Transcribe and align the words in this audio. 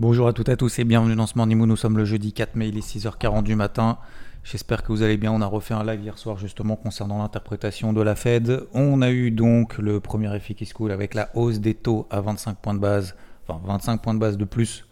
Bonjour 0.00 0.28
à 0.28 0.32
toutes 0.32 0.48
et 0.48 0.52
à 0.52 0.56
tous 0.56 0.78
et 0.78 0.84
bienvenue 0.84 1.14
dans 1.14 1.26
ce 1.26 1.34
Morning 1.36 1.58
Nous 1.58 1.76
sommes 1.76 1.98
le 1.98 2.06
jeudi 2.06 2.32
4 2.32 2.54
mai, 2.54 2.68
il 2.68 2.78
est 2.78 2.96
6h40 2.96 3.42
du 3.42 3.54
matin. 3.54 3.98
J'espère 4.44 4.82
que 4.82 4.92
vous 4.92 5.02
allez 5.02 5.18
bien. 5.18 5.30
On 5.30 5.42
a 5.42 5.46
refait 5.46 5.74
un 5.74 5.84
live 5.84 6.00
hier 6.00 6.16
soir 6.16 6.38
justement 6.38 6.74
concernant 6.74 7.18
l'interprétation 7.18 7.92
de 7.92 8.00
la 8.00 8.14
Fed. 8.14 8.62
On 8.72 9.02
a 9.02 9.10
eu 9.10 9.30
donc 9.30 9.76
le 9.76 10.00
premier 10.00 10.34
effet 10.34 10.54
qui 10.54 10.64
se 10.64 10.72
coule 10.72 10.90
avec 10.90 11.12
la 11.12 11.28
hausse 11.34 11.60
des 11.60 11.74
taux 11.74 12.06
à 12.08 12.22
25 12.22 12.56
points 12.56 12.72
de 12.72 12.78
base, 12.78 13.14
enfin 13.46 13.60
25 13.62 14.00
points 14.00 14.14
de 14.14 14.18
base 14.18 14.38
de 14.38 14.46
plus 14.46 14.86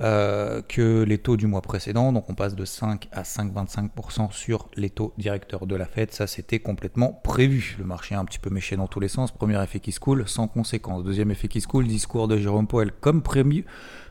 euh, 0.00 0.62
que 0.66 1.02
les 1.02 1.18
taux 1.18 1.36
du 1.36 1.46
mois 1.46 1.60
précédent. 1.60 2.10
Donc 2.10 2.30
on 2.30 2.34
passe 2.34 2.54
de 2.54 2.64
5 2.64 3.10
à 3.12 3.24
5,25% 3.24 4.32
sur 4.32 4.70
les 4.74 4.88
taux 4.88 5.12
directeurs 5.18 5.66
de 5.66 5.76
la 5.76 5.84
Fed. 5.84 6.12
Ça 6.12 6.26
c'était 6.26 6.60
complètement 6.60 7.20
prévu. 7.24 7.76
Le 7.78 7.84
marché 7.84 8.14
a 8.14 8.18
un 8.18 8.24
petit 8.24 8.38
peu 8.38 8.48
méché 8.48 8.76
dans 8.76 8.86
tous 8.86 9.00
les 9.00 9.08
sens. 9.08 9.32
Premier 9.32 9.62
effet 9.62 9.80
qui 9.80 9.92
se 9.92 10.00
coule, 10.00 10.26
sans 10.26 10.48
conséquence. 10.48 11.04
Deuxième 11.04 11.30
effet 11.30 11.48
qui 11.48 11.60
se 11.60 11.68
coule, 11.68 11.86
discours 11.86 12.26
de 12.26 12.38
Jérôme 12.38 12.66
Powell 12.66 12.90
comme 13.02 13.20
prévu 13.20 13.66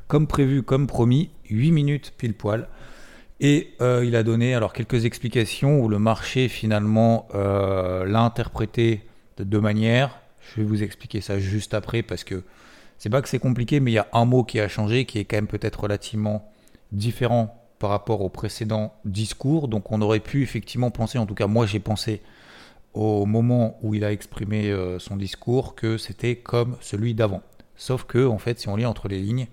comme 0.09 0.27
prévu, 0.27 0.63
comme 0.63 0.87
promis, 0.87 1.29
8 1.49 1.71
minutes 1.71 2.13
pile 2.17 2.33
poil. 2.33 2.67
Et 3.39 3.75
euh, 3.79 4.03
il 4.03 4.17
a 4.17 4.23
donné 4.23 4.53
alors 4.53 4.73
quelques 4.73 5.05
explications 5.05 5.79
où 5.79 5.87
le 5.87 5.99
marché 5.99 6.49
finalement 6.49 7.27
euh, 7.35 8.05
l'a 8.05 8.21
interprété 8.21 9.05
de 9.37 9.45
deux 9.45 9.61
manières. 9.61 10.19
Je 10.41 10.61
vais 10.61 10.67
vous 10.67 10.83
expliquer 10.83 11.21
ça 11.21 11.39
juste 11.39 11.73
après 11.73 12.01
parce 12.01 12.25
que 12.25 12.43
c'est 12.97 13.09
pas 13.09 13.21
que 13.21 13.29
c'est 13.29 13.39
compliqué, 13.39 13.79
mais 13.79 13.91
il 13.91 13.93
y 13.93 13.99
a 13.99 14.07
un 14.11 14.25
mot 14.25 14.43
qui 14.43 14.59
a 14.59 14.67
changé 14.67 15.05
qui 15.05 15.19
est 15.19 15.25
quand 15.25 15.37
même 15.37 15.47
peut-être 15.47 15.79
relativement 15.79 16.51
différent 16.91 17.55
par 17.77 17.91
rapport 17.91 18.21
au 18.21 18.29
précédent 18.29 18.93
discours. 19.05 19.67
Donc 19.67 19.91
on 19.91 20.01
aurait 20.01 20.19
pu 20.19 20.41
effectivement 20.41 20.89
penser, 20.89 21.19
en 21.19 21.27
tout 21.27 21.35
cas 21.35 21.47
moi 21.47 21.67
j'ai 21.67 21.79
pensé 21.79 22.21
au 22.95 23.27
moment 23.27 23.77
où 23.83 23.93
il 23.93 24.03
a 24.03 24.11
exprimé 24.11 24.71
euh, 24.71 24.97
son 24.97 25.15
discours 25.15 25.75
que 25.75 25.99
c'était 25.99 26.35
comme 26.35 26.77
celui 26.81 27.13
d'avant. 27.13 27.43
Sauf 27.75 28.05
que 28.05 28.25
en 28.25 28.39
fait 28.39 28.59
si 28.59 28.67
on 28.67 28.75
lit 28.75 28.87
entre 28.87 29.07
les 29.07 29.19
lignes, 29.19 29.47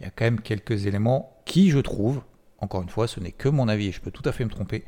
il 0.00 0.04
y 0.04 0.06
a 0.06 0.10
quand 0.10 0.24
même 0.24 0.40
quelques 0.40 0.86
éléments 0.86 1.38
qui, 1.44 1.70
je 1.70 1.78
trouve, 1.78 2.20
encore 2.58 2.82
une 2.82 2.88
fois, 2.88 3.06
ce 3.06 3.20
n'est 3.20 3.32
que 3.32 3.48
mon 3.48 3.68
avis 3.68 3.88
et 3.88 3.92
je 3.92 4.00
peux 4.00 4.10
tout 4.10 4.22
à 4.24 4.32
fait 4.32 4.44
me 4.44 4.50
tromper, 4.50 4.84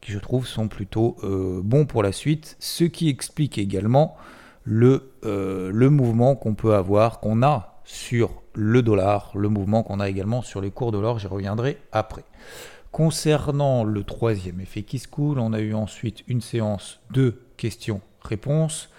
qui, 0.00 0.12
je 0.12 0.18
trouve, 0.18 0.46
sont 0.46 0.68
plutôt 0.68 1.16
euh, 1.22 1.60
bons 1.62 1.86
pour 1.86 2.02
la 2.02 2.12
suite, 2.12 2.56
ce 2.58 2.84
qui 2.84 3.08
explique 3.08 3.58
également 3.58 4.16
le, 4.64 5.12
euh, 5.24 5.70
le 5.72 5.90
mouvement 5.90 6.36
qu'on 6.36 6.54
peut 6.54 6.74
avoir, 6.74 7.20
qu'on 7.20 7.42
a 7.42 7.80
sur 7.84 8.42
le 8.54 8.82
dollar, 8.82 9.32
le 9.34 9.48
mouvement 9.48 9.82
qu'on 9.82 10.00
a 10.00 10.08
également 10.08 10.42
sur 10.42 10.60
les 10.60 10.70
cours 10.70 10.92
de 10.92 10.98
l'or, 10.98 11.18
j'y 11.18 11.26
reviendrai 11.26 11.78
après. 11.90 12.24
Concernant 12.90 13.84
le 13.84 14.04
troisième 14.04 14.60
effet 14.60 14.82
qui 14.82 14.98
se 14.98 15.08
coule, 15.08 15.38
on 15.38 15.52
a 15.52 15.60
eu 15.60 15.72
ensuite 15.72 16.22
une 16.28 16.42
séance 16.42 17.00
de 17.10 17.40
questions-réponses. 17.56 18.90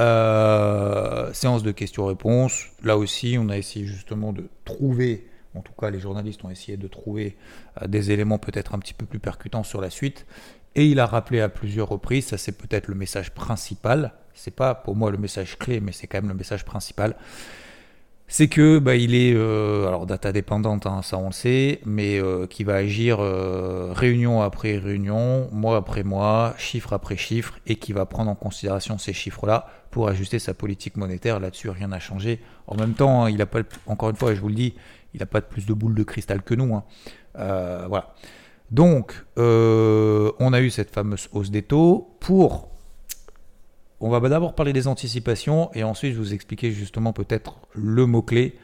Euh, 0.00 1.30
séance 1.34 1.62
de 1.62 1.72
questions-réponses. 1.72 2.68
Là 2.82 2.96
aussi, 2.96 3.36
on 3.38 3.50
a 3.50 3.58
essayé 3.58 3.84
justement 3.84 4.32
de 4.32 4.48
trouver, 4.64 5.26
en 5.54 5.60
tout 5.60 5.74
cas 5.78 5.90
les 5.90 6.00
journalistes 6.00 6.42
ont 6.42 6.48
essayé 6.48 6.78
de 6.78 6.88
trouver 6.88 7.36
euh, 7.82 7.86
des 7.86 8.10
éléments 8.10 8.38
peut-être 8.38 8.74
un 8.74 8.78
petit 8.78 8.94
peu 8.94 9.04
plus 9.04 9.18
percutants 9.18 9.62
sur 9.62 9.82
la 9.82 9.90
suite. 9.90 10.24
Et 10.74 10.86
il 10.86 11.00
a 11.00 11.06
rappelé 11.06 11.40
à 11.40 11.50
plusieurs 11.50 11.88
reprises, 11.88 12.28
ça 12.28 12.38
c'est 12.38 12.56
peut-être 12.56 12.88
le 12.88 12.94
message 12.94 13.32
principal, 13.32 14.14
c'est 14.32 14.54
pas 14.54 14.74
pour 14.74 14.96
moi 14.96 15.10
le 15.10 15.18
message 15.18 15.58
clé, 15.58 15.80
mais 15.80 15.92
c'est 15.92 16.06
quand 16.06 16.18
même 16.18 16.28
le 16.28 16.36
message 16.36 16.64
principal, 16.64 17.16
c'est 18.30 18.46
que 18.46 18.78
bah, 18.78 18.94
il 18.94 19.16
est 19.16 19.34
euh, 19.34 19.88
alors 19.88 20.06
data 20.06 20.30
dépendante, 20.30 20.86
hein, 20.86 21.02
ça 21.02 21.18
on 21.18 21.26
le 21.26 21.32
sait, 21.32 21.80
mais 21.84 22.20
euh, 22.20 22.46
qui 22.46 22.62
va 22.62 22.76
agir 22.76 23.18
euh, 23.18 23.92
réunion 23.92 24.40
après 24.40 24.78
réunion, 24.78 25.48
mois 25.50 25.76
après 25.76 26.04
mois, 26.04 26.54
chiffre 26.56 26.92
après 26.92 27.16
chiffre, 27.16 27.58
et 27.66 27.74
qui 27.74 27.92
va 27.92 28.06
prendre 28.06 28.30
en 28.30 28.36
considération 28.36 28.98
ces 28.98 29.12
chiffres-là 29.12 29.66
pour 29.90 30.08
ajuster 30.08 30.38
sa 30.38 30.54
politique 30.54 30.96
monétaire. 30.96 31.40
Là-dessus, 31.40 31.70
rien 31.70 31.88
n'a 31.88 31.98
changé. 31.98 32.40
En 32.68 32.76
même 32.76 32.94
temps, 32.94 33.24
hein, 33.24 33.30
il 33.30 33.42
a 33.42 33.46
pas, 33.46 33.62
encore 33.86 34.10
une 34.10 34.16
fois, 34.16 34.32
je 34.32 34.40
vous 34.40 34.48
le 34.48 34.54
dis, 34.54 34.74
il 35.12 35.18
n'a 35.18 35.26
pas 35.26 35.40
plus 35.40 35.66
de 35.66 35.74
boules 35.74 35.96
de 35.96 36.04
cristal 36.04 36.42
que 36.42 36.54
nous. 36.54 36.76
Hein. 36.76 36.84
voilà. 37.34 38.14
Donc, 38.70 39.24
on 39.36 40.52
a 40.52 40.60
eu 40.60 40.70
cette 40.70 40.90
fameuse 40.90 41.28
hausse 41.32 41.50
des 41.50 41.62
taux 41.62 42.16
pour 42.20 42.69
on 44.00 44.08
va 44.08 44.20
d'abord 44.28 44.54
parler 44.54 44.72
des 44.72 44.88
anticipations 44.88 45.70
et 45.74 45.84
ensuite 45.84 46.14
je 46.14 46.18
vous 46.18 46.32
expliquer 46.32 46.72
justement 46.72 47.12
peut-être 47.12 47.56
le 47.74 48.06
mot-clé 48.06 48.56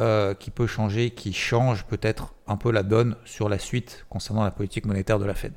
euh, 0.00 0.34
qui 0.34 0.50
peut 0.50 0.66
changer, 0.66 1.10
qui 1.10 1.32
change 1.32 1.84
peut-être 1.84 2.34
un 2.46 2.56
peu 2.56 2.72
la 2.72 2.82
donne 2.82 3.16
sur 3.24 3.48
la 3.48 3.58
suite 3.58 4.06
concernant 4.08 4.42
la 4.42 4.50
politique 4.50 4.86
monétaire 4.86 5.18
de 5.18 5.24
la 5.24 5.34
Fed. 5.34 5.52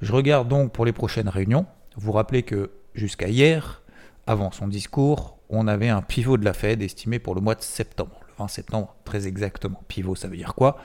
Je 0.00 0.12
regarde 0.12 0.46
donc 0.48 0.72
pour 0.72 0.84
les 0.84 0.92
prochaines 0.92 1.28
réunions. 1.28 1.66
Vous 1.96 2.12
rappelez 2.12 2.42
que 2.42 2.70
jusqu'à 2.94 3.28
hier, 3.28 3.82
avant 4.26 4.50
son 4.52 4.68
discours, 4.68 5.38
on 5.48 5.66
avait 5.68 5.88
un 5.88 6.02
pivot 6.02 6.36
de 6.36 6.44
la 6.44 6.52
Fed 6.52 6.82
estimé 6.82 7.18
pour 7.18 7.34
le 7.34 7.40
mois 7.40 7.54
de 7.54 7.62
septembre, 7.62 8.20
le 8.28 8.34
20 8.38 8.48
septembre 8.48 8.94
très 9.04 9.26
exactement. 9.26 9.82
Pivot, 9.88 10.14
ça 10.14 10.28
veut 10.28 10.36
dire 10.36 10.54
quoi? 10.54 10.78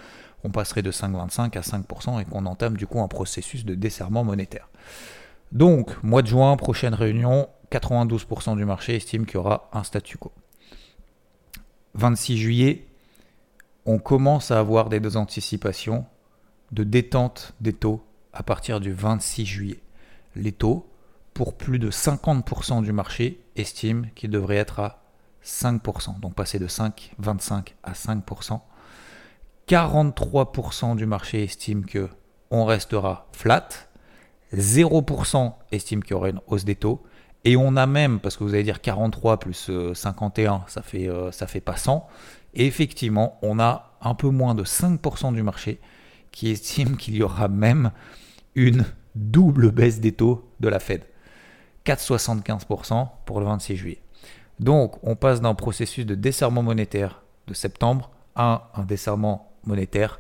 On 0.44 0.50
passerait 0.50 0.82
de 0.82 0.92
5,25 0.92 1.58
à 1.58 1.62
5% 1.62 2.22
et 2.22 2.26
qu'on 2.26 2.46
entame 2.46 2.78
du 2.78 2.88
coup 2.88 3.02
un 3.02 3.08
processus 3.08 3.66
de 3.66 3.76
desserrement 3.76 4.24
monétaire. 4.24 4.70
Donc, 5.52 6.02
mois 6.04 6.22
de 6.22 6.28
juin, 6.28 6.56
prochaine 6.56 6.94
réunion, 6.94 7.50
92% 7.72 8.56
du 8.56 8.66
marché 8.66 8.96
estime 8.96 9.26
qu'il 9.26 9.36
y 9.36 9.38
aura 9.38 9.70
un 9.74 9.84
statu 9.84 10.18
quo. 10.18 10.32
26 11.96 12.38
juillet, 12.38 12.88
on 13.86 14.00
commence 14.00 14.52
à 14.52 14.60
avoir 14.60 14.90
des 14.90 15.18
anticipations 15.18 16.06
de 16.72 16.84
détente 16.84 17.54
des 17.60 17.74
taux 17.74 18.04
à 18.34 18.44
partir 18.44 18.80
du 18.80 18.94
26 18.94 19.46
juillet. 19.46 19.80
Les 20.36 20.52
taux, 20.52 20.90
pour 21.34 21.56
plus 21.56 21.80
de 21.80 21.92
50% 21.92 22.84
du 22.84 22.94
marché, 22.94 23.42
estiment 23.56 24.06
qu'ils 24.16 24.30
devraient 24.30 24.56
être 24.56 24.80
à 24.80 25.04
5%, 25.44 26.20
donc 26.20 26.36
passer 26.36 26.60
de 26.60 26.68
5, 26.68 27.14
25 27.18 27.76
à 27.84 27.94
5%. 27.94 28.62
43% 29.68 30.96
du 30.96 31.06
marché 31.06 31.44
estiment 31.44 31.84
que 31.84 32.10
on 32.52 32.66
restera 32.66 33.28
flat, 33.32 33.70
0% 34.56 35.54
estime 35.72 36.04
qu'il 36.04 36.12
y 36.12 36.14
aura 36.14 36.30
une 36.30 36.42
hausse 36.48 36.66
des 36.66 36.76
taux. 36.76 37.04
Et 37.44 37.58
on 37.58 37.76
a 37.76 37.86
même, 37.88 38.20
parce 38.20 38.38
que 38.38 38.44
vous 38.44 38.54
allez 38.54 38.64
dire 38.64 38.82
43 38.82 39.40
plus 39.40 39.72
51, 39.94 40.54
euh, 40.54 40.58
ça 40.68 40.82
fait, 40.82 41.08
euh, 41.08 41.32
ça 41.32 41.48
fait 41.48 41.62
pas 41.62 41.76
100. 41.76 42.08
Et 42.54 42.68
effectivement, 42.68 43.40
on 43.42 43.60
a 43.60 43.94
un 44.02 44.14
peu 44.14 44.30
moins 44.30 44.54
de 44.54 44.64
5% 44.64 45.34
du 45.34 45.42
marché 45.42 45.80
qui 46.32 46.52
estime 46.52 46.98
qu'il 46.98 47.16
y 47.16 47.24
aura 47.24 47.48
même 47.48 47.92
une 48.56 48.86
double 49.16 49.72
baisse 49.72 50.00
des 50.00 50.12
taux 50.12 50.50
de 50.60 50.70
la 50.70 50.80
Fed. 50.80 51.04
4,75% 51.86 53.08
pour 53.26 53.40
le 53.40 53.46
26 53.48 53.76
juillet. 53.76 54.02
Donc, 54.60 54.96
on 55.04 55.16
passe 55.16 55.42
d'un 55.42 55.56
processus 55.56 56.06
de 56.06 56.14
desserrement 56.14 56.62
monétaire 56.62 57.24
de 57.48 57.54
septembre 57.54 58.12
à 58.36 58.70
un 58.76 58.84
desserrement 58.84 59.52
monétaire 59.66 60.20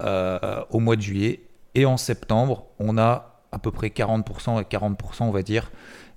euh, 0.00 0.62
au 0.70 0.80
mois 0.80 0.96
de 0.96 1.02
juillet. 1.02 1.42
Et 1.74 1.84
en 1.84 1.96
septembre, 1.96 2.66
on 2.78 2.96
a 2.96 3.27
à 3.52 3.58
peu 3.58 3.70
près 3.70 3.88
40% 3.88 4.60
et 4.60 4.64
40%, 4.64 5.22
on 5.22 5.30
va 5.30 5.42
dire, 5.42 5.70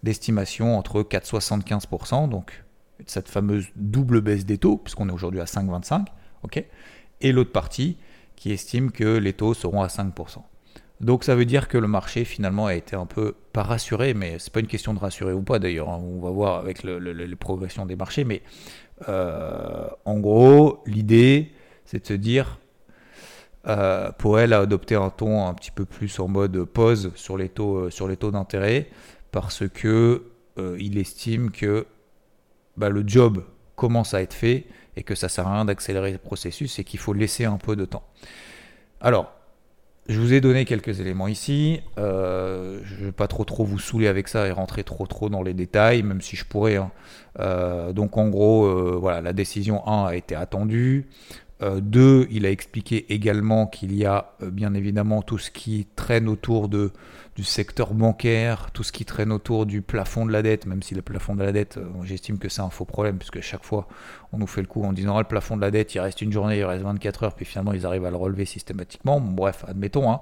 d'estimation 0.04 0.78
entre 0.78 1.02
4,75%, 1.04 2.30
donc 2.30 2.64
cette 3.06 3.30
fameuse 3.30 3.68
double 3.76 4.22
baisse 4.22 4.46
des 4.46 4.58
taux, 4.58 4.78
puisqu'on 4.78 5.10
est 5.10 5.14
aujourd'hui 5.14 5.40
à 5.40 5.46
5,25, 5.46 6.06
ok, 6.44 6.64
et 7.22 7.32
l'autre 7.32 7.52
partie 7.52 7.98
qui 8.36 8.52
estime 8.52 8.92
que 8.92 9.18
les 9.18 9.34
taux 9.34 9.54
seront 9.54 9.82
à 9.82 9.88
5%. 9.88 10.42
Donc 11.02 11.24
ça 11.24 11.36
veut 11.36 11.46
dire 11.46 11.68
que 11.68 11.80
le 11.80 11.88
marché 11.88 12.26
finalement 12.26 12.68
a 12.68 12.76
été 12.76 12.96
un 12.96 13.08
peu 13.08 13.36
pas 13.54 13.64
rassuré, 13.64 14.14
mais 14.14 14.38
c'est 14.38 14.54
pas 14.54 14.60
une 14.60 14.68
question 14.68 14.94
de 14.94 15.00
rassurer 15.00 15.34
ou 15.34 15.42
pas 15.42 15.58
d'ailleurs. 15.58 15.90
Hein. 15.90 16.00
on 16.00 16.20
va 16.22 16.30
voir 16.30 16.60
avec 16.60 16.84
les 16.84 17.36
progressions 17.36 17.88
des 17.88 17.96
marchés, 17.96 18.24
mais 18.24 18.44
euh, 19.10 19.88
en 20.06 20.20
gros 20.20 20.84
l'idée 20.86 21.54
c'est 21.86 22.02
de 22.04 22.06
se 22.06 22.14
dire 22.14 22.60
euh, 23.68 24.12
Powell 24.12 24.54
a 24.54 24.60
adopté 24.60 24.96
un 24.96 25.10
ton 25.10 25.46
un 25.48 25.54
petit 25.54 25.72
peu 25.72 25.86
plus 25.86 26.20
en 26.20 26.28
mode 26.28 26.64
pause 26.66 27.12
sur 27.16 27.38
les 27.38 27.50
taux, 27.50 27.90
euh, 27.90 28.32
d'intérêt 28.32 28.90
parce 29.32 29.68
que 29.70 30.24
euh, 30.58 30.78
il 30.80 30.98
estime 30.98 31.52
que 31.52 31.86
bah, 32.76 32.90
le 32.90 33.04
job 33.06 33.44
commence 33.76 34.14
à 34.14 34.22
être 34.22 34.34
fait 34.34 34.66
et 34.96 35.04
que 35.04 35.16
ça 35.16 35.30
sert 35.30 35.48
à 35.48 35.54
rien 35.54 35.66
d'accélérer 35.66 36.12
le 36.12 36.18
processus 36.18 36.80
et 36.80 36.84
qu'il 36.84 37.00
faut 37.00 37.14
laisser 37.14 37.46
un 37.46 37.58
peu 37.58 37.76
de 37.76 37.86
temps. 37.86 38.04
Alors, 39.00 39.32
je 40.10 40.20
vous 40.20 40.34
ai 40.34 40.42
donné 40.42 40.66
quelques 40.66 41.00
éléments 41.00 41.28
ici. 41.28 41.82
je 41.96 42.02
ne 42.02 43.06
vais 43.06 43.12
pas 43.12 43.28
trop 43.28 43.46
trop 43.46 43.64
vous 43.64 43.80
saouler 43.80 44.08
avec 44.08 44.28
ça 44.28 44.48
et 44.48 44.52
rentrer 44.52 44.84
trop 44.84 45.06
trop 45.06 45.30
dans 45.30 45.44
les 45.44 45.54
détails, 45.54 46.04
même 46.04 46.22
si 46.22 46.36
je 46.36 46.44
pourrais. 46.44 46.76
Hein. 46.76 46.92
donc 47.94 48.18
en 48.18 48.28
gros, 48.28 49.00
voilà, 49.00 49.22
la 49.22 49.32
décision 49.32 49.88
1 49.88 50.08
a 50.08 50.16
été 50.16 50.36
attendue. 50.36 51.08
Euh, 51.62 51.80
deux, 51.80 52.28
il 52.32 52.46
a 52.46 52.50
expliqué 52.50 53.14
également 53.14 53.68
qu'il 53.68 53.96
y 53.96 54.06
a 54.06 54.34
euh, 54.42 54.50
bien 54.50 54.74
évidemment 54.74 55.22
tout 55.22 55.38
ce 55.38 55.52
qui 55.52 55.88
traîne 55.96 56.28
autour 56.28 56.70
du 56.70 56.90
secteur 57.44 57.94
bancaire, 57.94 58.72
tout 58.72 58.84
ce 58.84 58.92
qui 58.92 59.06
traîne 59.06 59.32
autour 59.32 59.66
du 59.68 59.82
plafond 59.82 60.26
de 60.26 60.32
la 60.32 60.42
dette, 60.42 60.66
même 60.66 60.82
si 60.82 60.96
le 60.96 61.04
plafond 61.04 61.36
de 61.36 61.44
la 61.44 61.52
dette, 61.52 61.78
euh, 61.78 61.86
j'estime 62.04 62.40
que 62.40 62.50
c'est 62.50 62.62
un 62.62 62.70
faux 62.70 62.86
problème, 62.86 63.18
puisque 63.18 63.42
chaque 63.42 63.64
fois 63.64 63.88
on 64.34 64.40
nous 64.40 64.48
fait 64.48 64.62
le 64.62 64.68
coup 64.68 64.84
en 64.84 64.94
disant 64.94 65.16
ah, 65.18 65.20
le 65.20 65.28
plafond 65.28 65.56
de 65.56 65.62
la 65.62 65.70
dette, 65.70 65.94
il 65.94 66.00
reste 66.00 66.22
une 66.22 66.32
journée, 66.32 66.58
il 66.58 66.66
reste 66.66 66.84
24 66.84 67.24
heures, 67.24 67.36
puis 67.36 67.46
finalement 67.46 67.74
ils 67.74 67.86
arrivent 67.86 68.06
à 68.06 68.12
le 68.12 68.18
relever 68.18 68.46
systématiquement. 68.46 69.20
bref, 69.22 69.64
admettons. 69.68 70.12
Hein. 70.12 70.20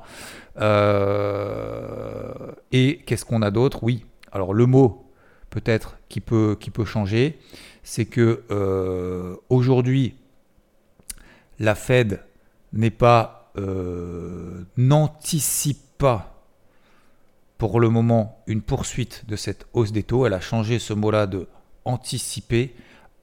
et 2.72 3.02
qu'est-ce 3.06 3.24
qu'on 3.24 3.42
a 3.42 3.52
d'autre? 3.52 3.84
Oui, 3.84 4.06
alors 4.32 4.54
le 4.54 4.66
mot 4.66 5.06
peut-être 5.50 5.98
qui 6.10 6.20
peut, 6.20 6.58
qui 6.60 6.70
peut 6.70 6.86
changer, 6.86 7.40
c'est 7.82 8.06
que 8.06 8.44
aujourd'hui, 9.50 10.16
la 11.60 11.76
Fed 11.76 12.24
n'est 12.74 12.90
pas 12.90 13.52
euh, 13.58 14.64
n'anticipe 14.78 15.98
pas 15.98 16.44
pour 17.58 17.80
le 17.80 17.90
moment 17.90 18.42
une 18.48 18.62
poursuite 18.62 19.26
de 19.28 19.36
cette 19.36 19.68
hausse 19.74 19.92
des 19.92 20.04
taux. 20.04 20.26
Elle 20.26 20.34
a 20.34 20.40
changé 20.40 20.80
ce 20.80 20.94
mot-là 20.94 21.28
de 21.28 21.48
anticiper 21.84 22.76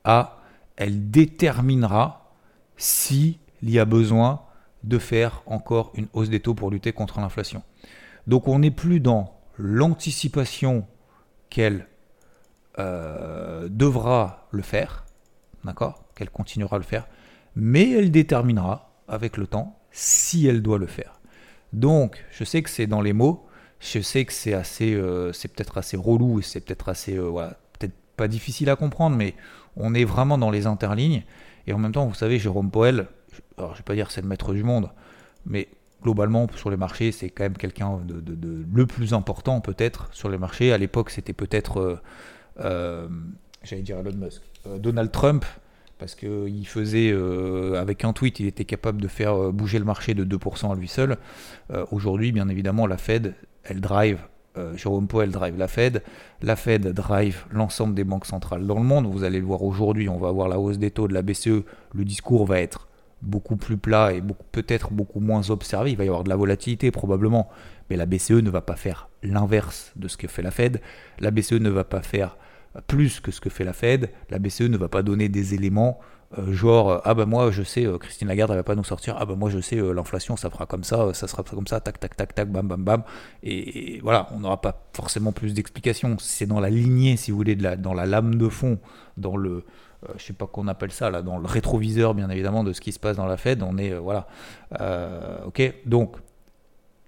à 0.05 0.39
elle 0.77 1.11
déterminera 1.11 2.35
s'il 2.77 3.37
y 3.63 3.79
a 3.79 3.85
besoin 3.85 4.43
de 4.85 4.99
faire 4.99 5.43
encore 5.47 5.91
une 5.95 6.07
hausse 6.13 6.29
des 6.29 6.41
taux 6.41 6.55
pour 6.55 6.71
lutter 6.71 6.93
contre 6.93 7.21
l'inflation. 7.21 7.63
Donc 8.27 8.47
on 8.47 8.59
n'est 8.59 8.71
plus 8.71 9.01
dans 9.01 9.41
l'anticipation 9.59 10.87
qu'elle 11.49 11.89
euh, 12.79 13.69
devra 13.71 14.49
le 14.51 14.63
faire, 14.63 15.07
d'accord? 15.65 16.05
Qu'elle 16.15 16.31
continuera 16.31 16.77
à 16.77 16.79
le 16.79 16.85
faire, 16.85 17.09
mais 17.57 17.91
elle 17.91 18.11
déterminera 18.11 18.93
avec 19.09 19.37
le 19.37 19.47
temps 19.47 19.79
si 19.91 20.47
elle 20.47 20.63
doit 20.63 20.79
le 20.79 20.87
faire. 20.87 21.21
Donc, 21.73 22.25
je 22.31 22.45
sais 22.45 22.63
que 22.63 22.71
c'est 22.71 22.87
dans 22.87 23.01
les 23.01 23.15
mots, 23.15 23.47
je 23.81 24.01
sais 24.01 24.25
que 24.25 24.33
c'est 24.33 24.55
assez, 24.55 24.95
euh, 24.95 25.33
c'est 25.33 25.49
peut-être 25.49 25.79
assez 25.79 25.97
relou 25.97 26.39
et 26.39 26.43
c'est 26.43 26.61
peut-être 26.61 26.89
assez, 26.89 27.17
euh, 27.17 27.33
peut-être 27.79 27.95
pas 28.17 28.29
difficile 28.29 28.71
à 28.71 28.77
comprendre, 28.77 29.17
mais 29.17 29.35
on 29.77 29.95
est 29.95 30.05
vraiment 30.05 30.39
dans 30.39 30.51
les 30.51 30.67
interlignes. 30.67 31.25
Et 31.67 31.73
en 31.73 31.79
même 31.79 31.93
temps, 31.93 32.07
vous 32.07 32.15
savez, 32.15 32.39
Jérôme 32.39 32.71
Poel, 32.71 33.09
alors 33.59 33.73
je 33.73 33.79
vais 33.79 33.85
pas 33.85 33.95
dire 33.95 34.11
c'est 34.11 34.23
le 34.23 34.29
maître 34.29 34.53
du 34.53 34.63
monde, 34.63 34.91
mais 35.47 35.69
globalement 36.03 36.47
sur 36.55 36.71
les 36.71 36.77
marchés, 36.77 37.11
c'est 37.11 37.31
quand 37.31 37.45
même 37.45 37.57
quelqu'un 37.57 37.99
de, 38.05 38.65
le 38.73 38.87
plus 38.87 39.15
important 39.15 39.61
peut-être 39.61 40.09
sur 40.13 40.29
les 40.29 40.39
marchés. 40.39 40.73
À 40.73 40.79
l'époque, 40.79 41.11
c'était 41.11 41.33
peut-être, 41.33 42.01
euh, 42.61 43.09
j'allais 43.63 43.83
dire 43.83 43.99
Elon 43.99 44.17
Musk, 44.17 44.43
Donald 44.79 45.11
Trump, 45.11 45.45
parce 45.99 46.15
qu'il 46.15 46.67
faisait, 46.67 47.15
avec 47.77 48.05
un 48.05 48.13
tweet, 48.13 48.41
il 48.41 48.47
était 48.47 48.65
capable 48.65 49.01
de 49.01 49.09
faire 49.09 49.53
bouger 49.53 49.79
le 49.79 49.85
marché 49.85 50.15
de 50.15 50.25
2% 50.25 50.73
à 50.73 50.75
lui 50.75 50.89
seul. 50.89 51.17
Aujourd'hui, 51.91 52.33
bien 52.33 52.49
évidemment, 52.49 52.87
la 52.87 52.99
Fed, 52.99 53.35
elle 53.65 53.81
drive 53.81 54.19
Jérôme 54.75 55.07
Powell 55.07 55.31
drive 55.31 55.59
la 55.59 55.69
Fed, 55.69 56.03
la 56.43 56.57
Fed 56.57 56.89
drive 56.93 57.45
l'ensemble 57.53 57.95
des 57.95 58.05
banques 58.05 58.27
centrales 58.27 58.67
dans 58.67 58.79
le 58.79 58.85
monde. 58.85 59.07
Vous 59.07 59.25
allez 59.25 59.39
le 59.39 59.45
voir 59.45 59.63
aujourd'hui, 59.63 60.09
on 60.09 60.19
va 60.19 60.29
avoir 60.29 60.49
la 60.49 60.59
hausse 60.59 60.79
des 60.79 60.91
taux 60.91 61.09
de 61.09 61.15
la 61.15 61.23
BCE. 61.23 61.63
Le 61.95 62.05
discours 62.05 62.47
va 62.47 62.61
être 62.61 62.89
beaucoup 63.23 63.57
plus 63.57 63.77
plat 63.77 64.13
et 64.13 64.23
peut-être 64.53 64.93
beaucoup 64.93 65.21
moins 65.21 65.51
observé. 65.51 65.91
Il 65.91 65.97
va 65.97 66.05
y 66.05 66.09
avoir 66.09 66.25
de 66.25 66.29
la 66.29 66.37
volatilité 66.37 66.91
probablement, 66.91 67.49
mais 67.91 67.97
la 67.97 68.07
BCE 68.07 68.43
ne 68.43 68.51
va 68.51 68.61
pas 68.63 68.77
faire 68.77 69.09
l'inverse 69.23 69.93
de 69.97 70.09
ce 70.09 70.17
que 70.17 70.29
fait 70.29 70.43
la 70.43 70.51
Fed. 70.51 70.81
La 71.19 71.31
BCE 71.31 71.53
ne 71.53 71.71
va 71.71 71.85
pas 71.85 72.03
faire 72.03 72.39
plus 72.87 73.21
que 73.21 73.31
ce 73.31 73.41
que 73.41 73.51
fait 73.51 73.65
la 73.65 73.73
Fed. 73.73 74.11
La 74.31 74.39
BCE 74.39 74.63
ne 74.63 74.77
va 74.77 74.89
pas 74.89 75.03
donner 75.03 75.29
des 75.29 75.55
éléments 75.55 75.99
euh, 76.39 76.53
genre 76.53 77.01
ah 77.05 77.15
ben 77.15 77.25
moi 77.25 77.53
je 77.53 77.63
sais 77.63 77.87
euh, 77.87 77.99
Christine 77.99 78.27
Lagarde 78.27 78.51
elle 78.51 78.57
va 78.57 78.65
pas 78.65 78.75
nous 78.75 78.83
sortir 78.83 79.15
ah 79.17 79.25
ben 79.25 79.37
moi 79.37 79.49
je 79.49 79.61
sais 79.61 79.77
euh, 79.77 79.93
l'inflation 79.93 80.37
ça 80.37 80.51
fera 80.51 80.67
comme 80.67 80.83
ça 80.83 81.15
ça 81.15 81.29
sera 81.29 81.45
comme 81.45 81.69
ça 81.69 81.79
tac 81.79 82.01
tac 82.01 82.17
tac 82.17 82.35
tac 82.35 82.51
bam 82.51 82.67
bam 82.67 82.83
bam 82.83 83.03
et, 83.45 84.01
voilà 84.03 84.29
on 84.35 84.41
n'aura 84.41 84.61
pas 84.61 84.89
forcément 84.93 85.31
plus 85.31 85.55
d'explications 85.55 86.17
c'est 86.19 86.47
dans 86.47 86.59
la 86.59 86.69
lignée 86.69 87.17
si 87.17 87.31
vous 87.31 87.37
voulez 87.37 87.55
de 87.55 87.63
la, 87.63 87.77
dans 87.77 87.95
la 87.95 88.07
lame 88.07 88.35
de 88.35 88.49
fond 88.49 88.81
dans 89.17 89.37
le 89.37 89.63
euh, 90.05 90.13
je 90.19 90.25
sais 90.25 90.33
pas 90.33 90.47
qu'on 90.47 90.69
appelle 90.69 90.93
ça 90.93 91.11
là, 91.11 91.23
dans 91.23 91.39
le 91.39 91.47
rétroviseur 91.47 92.15
bien 92.15 92.29
évidemment 92.31 92.65
de 92.65 92.73
ce 92.73 92.81
qui 92.81 92.93
se 92.93 92.99
passe 92.99 93.17
dans 93.17 93.27
la 93.27 93.37
Fed. 93.37 93.63
On 93.63 93.79
est 93.79 93.93
euh, 93.93 93.99
voilà, 93.99 94.27
euh, 94.81 95.45
ok. 95.47 95.63
Donc 95.87 96.17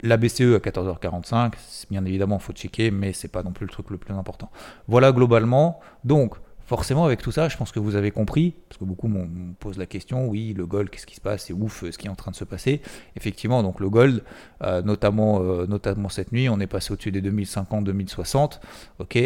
la 0.02 0.16
BCE 0.16 0.54
à 0.54 0.58
14h45, 0.58 1.52
bien 1.90 2.04
évidemment, 2.04 2.38
faut 2.38 2.52
checker, 2.52 2.90
mais 2.90 3.12
c'est 3.12 3.28
pas 3.28 3.42
non 3.42 3.52
plus 3.52 3.66
le 3.66 3.72
truc 3.72 3.90
le 3.90 3.98
plus 3.98 4.14
important. 4.14 4.50
Voilà 4.86 5.12
globalement. 5.12 5.80
Donc 6.04 6.34
forcément 6.66 7.06
avec 7.06 7.22
tout 7.22 7.32
ça, 7.32 7.48
je 7.48 7.56
pense 7.56 7.72
que 7.72 7.80
vous 7.80 7.96
avez 7.96 8.10
compris, 8.10 8.54
parce 8.68 8.78
que 8.78 8.84
beaucoup 8.84 9.08
me 9.08 9.54
posent 9.54 9.78
la 9.78 9.86
question, 9.86 10.28
oui, 10.28 10.54
le 10.56 10.66
gold, 10.66 10.90
qu'est-ce 10.90 11.06
qui 11.06 11.14
se 11.14 11.20
passe? 11.20 11.46
C'est 11.46 11.54
ouf 11.54 11.84
ce 11.90 11.96
qui 11.96 12.06
est 12.06 12.10
en 12.10 12.14
train 12.14 12.30
de 12.30 12.36
se 12.36 12.44
passer. 12.44 12.82
Effectivement, 13.16 13.62
donc 13.62 13.80
le 13.80 13.88
gold, 13.88 14.22
notamment, 14.60 15.40
notamment 15.66 16.10
cette 16.10 16.30
nuit, 16.30 16.48
on 16.48 16.60
est 16.60 16.66
passé 16.66 16.92
au-dessus 16.92 17.10
des 17.10 17.22
2050-2060, 17.22 18.60
ok? 18.98 19.18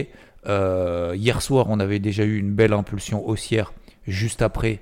Euh, 0.47 1.15
hier 1.17 1.41
soir, 1.41 1.67
on 1.69 1.79
avait 1.81 1.99
déjà 1.99 2.25
eu 2.25 2.39
une 2.39 2.53
belle 2.53 2.73
impulsion 2.73 3.27
haussière 3.29 3.73
juste 4.07 4.43
après, 4.43 4.81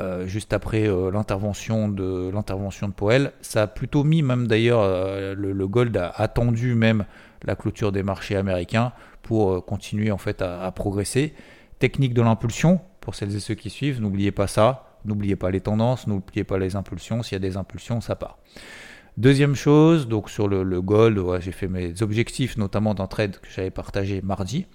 euh, 0.00 0.26
juste 0.26 0.52
après 0.52 0.88
euh, 0.88 1.10
l'intervention 1.10 1.88
de 1.88 2.30
l'intervention 2.32 2.88
de 2.88 2.92
Powell. 2.92 3.32
Ça 3.40 3.62
a 3.62 3.66
plutôt 3.66 4.04
mis 4.04 4.22
même 4.22 4.46
d'ailleurs 4.46 4.82
le, 5.34 5.68
gold 5.68 5.96
a 5.96 6.08
attendu 6.10 6.74
même 6.74 7.04
la 7.44 7.56
clôture 7.56 7.92
des 7.92 8.02
marchés 8.02 8.36
américains 8.36 8.92
pour 9.22 9.64
continuer 9.64 10.10
en 10.10 10.18
fait 10.18 10.42
à, 10.42 10.64
à 10.64 10.72
progresser. 10.72 11.34
Technique 11.78 12.14
de 12.14 12.22
l'impulsion 12.22 12.80
pour 13.00 13.14
celles 13.14 13.34
et 13.34 13.40
ceux 13.40 13.54
qui 13.54 13.70
suivent, 13.70 14.00
n'oubliez 14.00 14.32
pas 14.32 14.46
ça. 14.46 14.86
N'oubliez 15.04 15.36
pas 15.36 15.50
les 15.50 15.60
tendances, 15.60 16.06
n'oubliez 16.06 16.44
pas 16.44 16.58
les 16.58 16.76
impulsions. 16.76 17.22
S'il 17.22 17.32
y 17.32 17.36
a 17.36 17.38
des 17.38 17.56
impulsions, 17.56 18.00
ça 18.00 18.16
part. 18.16 18.38
Deuxième 19.16 19.54
chose, 19.54 20.08
donc 20.08 20.30
sur 20.30 20.48
le, 20.48 20.80
gold, 20.80 21.20
j'ai 21.40 21.52
fait 21.52 21.68
mes 21.68 22.00
objectifs, 22.02 22.56
notamment 22.56 22.94
d'un 22.94 23.06
trade 23.06 23.38
que 23.38 23.48
j'avais 23.50 23.70
partagé 23.70 24.22
mardi. 24.22 24.66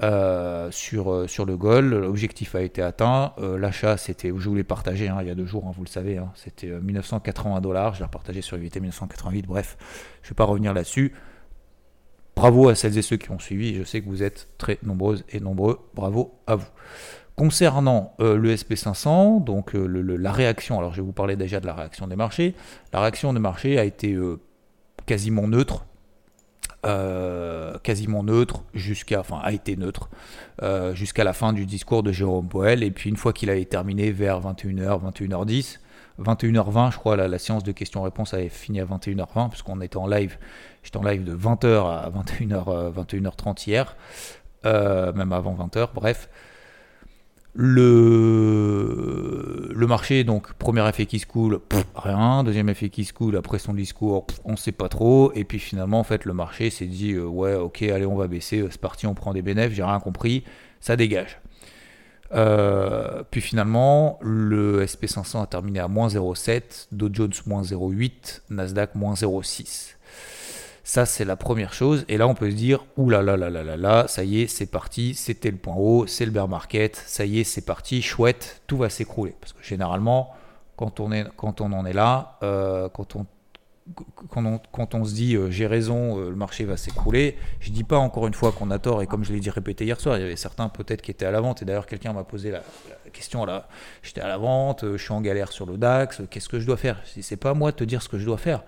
Euh, 0.00 0.70
sur, 0.70 1.12
euh, 1.12 1.26
sur 1.26 1.44
le 1.44 1.56
gold, 1.56 1.92
l'objectif 1.92 2.54
a 2.54 2.62
été 2.62 2.82
atteint. 2.82 3.32
Euh, 3.38 3.58
l'achat, 3.58 3.96
c'était, 3.96 4.28
je 4.28 4.48
voulais 4.48 4.62
partager 4.62 5.08
hein, 5.08 5.18
il 5.22 5.26
y 5.26 5.30
a 5.30 5.34
deux 5.34 5.46
jours, 5.46 5.64
hein, 5.66 5.72
vous 5.76 5.82
le 5.82 5.88
savez, 5.88 6.18
hein, 6.18 6.30
c'était 6.36 6.68
1980 6.68 7.60
dollars. 7.60 7.94
Je 7.94 8.00
l'ai 8.00 8.04
repartagé 8.04 8.40
sur 8.40 8.56
UVT 8.56 8.78
1988. 8.78 9.46
Bref, 9.46 9.76
je 10.22 10.28
ne 10.28 10.30
vais 10.30 10.34
pas 10.36 10.44
revenir 10.44 10.72
là-dessus. 10.72 11.12
Bravo 12.36 12.68
à 12.68 12.76
celles 12.76 12.96
et 12.96 13.02
ceux 13.02 13.16
qui 13.16 13.32
ont 13.32 13.40
suivi. 13.40 13.74
Je 13.74 13.82
sais 13.82 14.00
que 14.00 14.06
vous 14.06 14.22
êtes 14.22 14.48
très 14.56 14.78
nombreuses 14.84 15.24
et 15.30 15.40
nombreux. 15.40 15.80
Bravo 15.94 16.38
à 16.46 16.54
vous. 16.54 16.68
Concernant 17.34 18.14
le 18.18 18.54
SP500, 18.54 19.42
donc 19.42 19.72
la 19.74 20.32
réaction, 20.32 20.78
alors 20.78 20.92
je 20.92 20.96
vais 20.96 21.06
vous 21.06 21.12
parler 21.12 21.36
déjà 21.36 21.58
de 21.58 21.66
la 21.66 21.74
réaction 21.74 22.06
des 22.06 22.16
marchés. 22.16 22.54
La 22.92 23.00
réaction 23.00 23.32
des 23.32 23.40
marchés 23.40 23.78
a 23.78 23.84
été 23.84 24.16
quasiment 25.06 25.48
neutre, 25.48 25.84
quasiment 27.82 28.22
neutre 28.22 28.62
jusqu'à, 28.74 29.20
enfin 29.20 29.40
a 29.42 29.52
été 29.52 29.76
neutre 29.76 30.08
jusqu'à 30.94 31.24
la 31.24 31.32
fin 31.32 31.52
du 31.52 31.66
discours 31.66 32.02
de 32.02 32.12
Jérôme 32.12 32.48
Poel. 32.48 32.82
Et 32.82 32.90
puis 32.90 33.10
une 33.10 33.16
fois 33.16 33.32
qu'il 33.32 33.50
avait 33.50 33.64
terminé 33.64 34.10
vers 34.12 34.40
21h, 34.40 35.00
21h10, 35.12 35.78
21h20, 36.20 36.92
je 36.92 36.98
crois, 36.98 37.16
la, 37.16 37.28
la 37.28 37.38
séance 37.38 37.62
de 37.62 37.72
questions-réponses 37.72 38.34
avait 38.34 38.48
fini 38.48 38.80
à 38.80 38.84
21h20 38.84 39.50
puisqu'on 39.50 39.80
était 39.80 39.96
en 39.96 40.06
live. 40.06 40.38
J'étais 40.82 40.96
en 40.96 41.04
live 41.04 41.24
de 41.24 41.36
20h 41.36 41.86
à 41.86 42.10
21h, 42.10 42.92
21h30 42.92 43.68
hier, 43.68 43.96
même 44.64 45.32
avant 45.32 45.54
20h. 45.54 45.88
Bref. 45.94 46.28
Le, 47.60 48.54
marché, 49.88 50.22
donc, 50.22 50.52
premier 50.54 50.88
effet 50.88 51.06
qui 51.06 51.18
se 51.18 51.26
coule, 51.26 51.58
rien. 51.96 52.44
Deuxième 52.44 52.68
effet 52.68 52.88
qui 52.88 53.04
se 53.04 53.12
coule, 53.12 53.36
après 53.36 53.58
son 53.58 53.74
discours, 53.74 54.28
on 54.44 54.54
sait 54.54 54.70
pas 54.70 54.88
trop. 54.88 55.32
Et 55.34 55.42
puis 55.42 55.58
finalement, 55.58 55.98
en 55.98 56.04
fait, 56.04 56.24
le 56.24 56.34
marché 56.34 56.70
s'est 56.70 56.86
dit, 56.86 57.14
euh, 57.14 57.24
ouais, 57.24 57.54
ok, 57.54 57.82
allez, 57.82 58.06
on 58.06 58.14
va 58.14 58.28
baisser, 58.28 58.64
c'est 58.70 58.80
parti, 58.80 59.08
on 59.08 59.14
prend 59.14 59.32
des 59.32 59.42
bénéfices, 59.42 59.74
j'ai 59.76 59.82
rien 59.82 59.98
compris, 59.98 60.44
ça 60.78 60.94
dégage. 60.94 61.40
Euh, 62.32 63.24
puis 63.28 63.40
finalement, 63.40 64.20
le 64.22 64.84
SP500 64.84 65.42
a 65.42 65.46
terminé 65.46 65.80
à 65.80 65.88
moins 65.88 66.06
0,7, 66.06 66.86
Dow 66.92 67.08
Jones 67.12 67.32
moins 67.46 67.62
0,8, 67.62 68.42
Nasdaq 68.50 68.94
moins 68.94 69.14
0,6. 69.14 69.96
Ça, 70.88 71.04
c'est 71.04 71.26
la 71.26 71.36
première 71.36 71.74
chose. 71.74 72.06
Et 72.08 72.16
là, 72.16 72.26
on 72.26 72.32
peut 72.32 72.50
se 72.50 72.56
dire, 72.56 72.82
là 72.96 73.20
là 73.20 73.36
là 73.36 73.50
là 73.50 73.76
là 73.76 74.08
ça 74.08 74.24
y 74.24 74.40
est, 74.40 74.46
c'est 74.46 74.70
parti, 74.70 75.12
c'était 75.12 75.50
le 75.50 75.58
point 75.58 75.74
haut, 75.76 76.06
c'est 76.06 76.24
le 76.24 76.30
bear 76.30 76.48
market, 76.48 76.96
ça 76.96 77.26
y 77.26 77.40
est, 77.40 77.44
c'est 77.44 77.66
parti, 77.66 78.00
chouette, 78.00 78.62
tout 78.66 78.78
va 78.78 78.88
s'écrouler. 78.88 79.34
Parce 79.38 79.52
que 79.52 79.62
généralement, 79.62 80.30
quand 80.76 80.98
on, 81.00 81.12
est, 81.12 81.26
quand 81.36 81.60
on 81.60 81.74
en 81.74 81.84
est 81.84 81.92
là, 81.92 82.38
euh, 82.42 82.88
quand, 82.88 83.16
on, 83.16 83.26
quand, 84.72 84.94
on, 84.94 85.04
se 85.04 85.12
dit 85.12 85.36
euh, 85.36 85.50
j'ai 85.50 85.66
raison, 85.66 86.20
euh, 86.20 86.30
le 86.30 86.36
marché 86.36 86.64
va 86.64 86.78
s'écrouler, 86.78 87.36
je 87.60 87.70
dis 87.70 87.84
pas 87.84 87.98
encore 87.98 88.26
une 88.26 88.32
fois 88.32 88.52
qu'on 88.52 88.70
a 88.70 88.78
tort, 88.78 89.02
et 89.02 89.06
comme 89.06 89.26
je 89.26 89.34
l'ai 89.34 89.40
dit 89.40 89.50
répété 89.50 89.84
hier 89.84 90.00
soir, 90.00 90.16
il 90.16 90.22
y 90.22 90.24
avait 90.24 90.36
certains 90.36 90.70
peut-être 90.70 91.02
qui 91.02 91.10
étaient 91.10 91.26
à 91.26 91.30
la 91.30 91.42
vente, 91.42 91.60
et 91.60 91.66
d'ailleurs 91.66 91.86
quelqu'un 91.86 92.14
m'a 92.14 92.24
posé 92.24 92.50
la, 92.50 92.62
question 93.12 93.44
là, 93.44 93.68
j'étais 94.02 94.22
à 94.22 94.28
la 94.28 94.38
vente, 94.38 94.86
je 94.90 94.96
suis 94.96 95.12
en 95.12 95.20
galère 95.20 95.52
sur 95.52 95.66
le 95.66 95.76
DAX, 95.76 96.22
qu'est-ce 96.30 96.48
que 96.48 96.58
je 96.58 96.66
dois 96.66 96.78
faire? 96.78 97.02
C'est 97.04 97.36
pas 97.36 97.52
moi 97.52 97.72
de 97.72 97.76
te 97.76 97.84
dire 97.84 98.00
ce 98.00 98.08
que 98.08 98.18
je 98.18 98.24
dois 98.24 98.38
faire. 98.38 98.62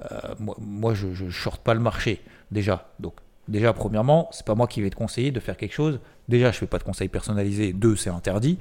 Euh, 0.00 0.34
moi, 0.58 0.94
je 0.94 1.06
ne 1.06 1.30
shorte 1.30 1.62
pas 1.62 1.74
le 1.74 1.80
marché, 1.80 2.22
déjà. 2.50 2.92
Donc, 2.98 3.14
déjà, 3.48 3.72
premièrement, 3.72 4.28
c'est 4.32 4.46
pas 4.46 4.54
moi 4.54 4.66
qui 4.66 4.80
vais 4.82 4.90
te 4.90 4.96
conseiller 4.96 5.30
de 5.30 5.40
faire 5.40 5.56
quelque 5.56 5.74
chose. 5.74 6.00
Déjà, 6.28 6.50
je 6.50 6.58
fais 6.58 6.66
pas 6.66 6.78
de 6.78 6.84
conseils 6.84 7.08
personnalisés. 7.08 7.72
Deux, 7.72 7.96
c'est 7.96 8.10
interdit. 8.10 8.58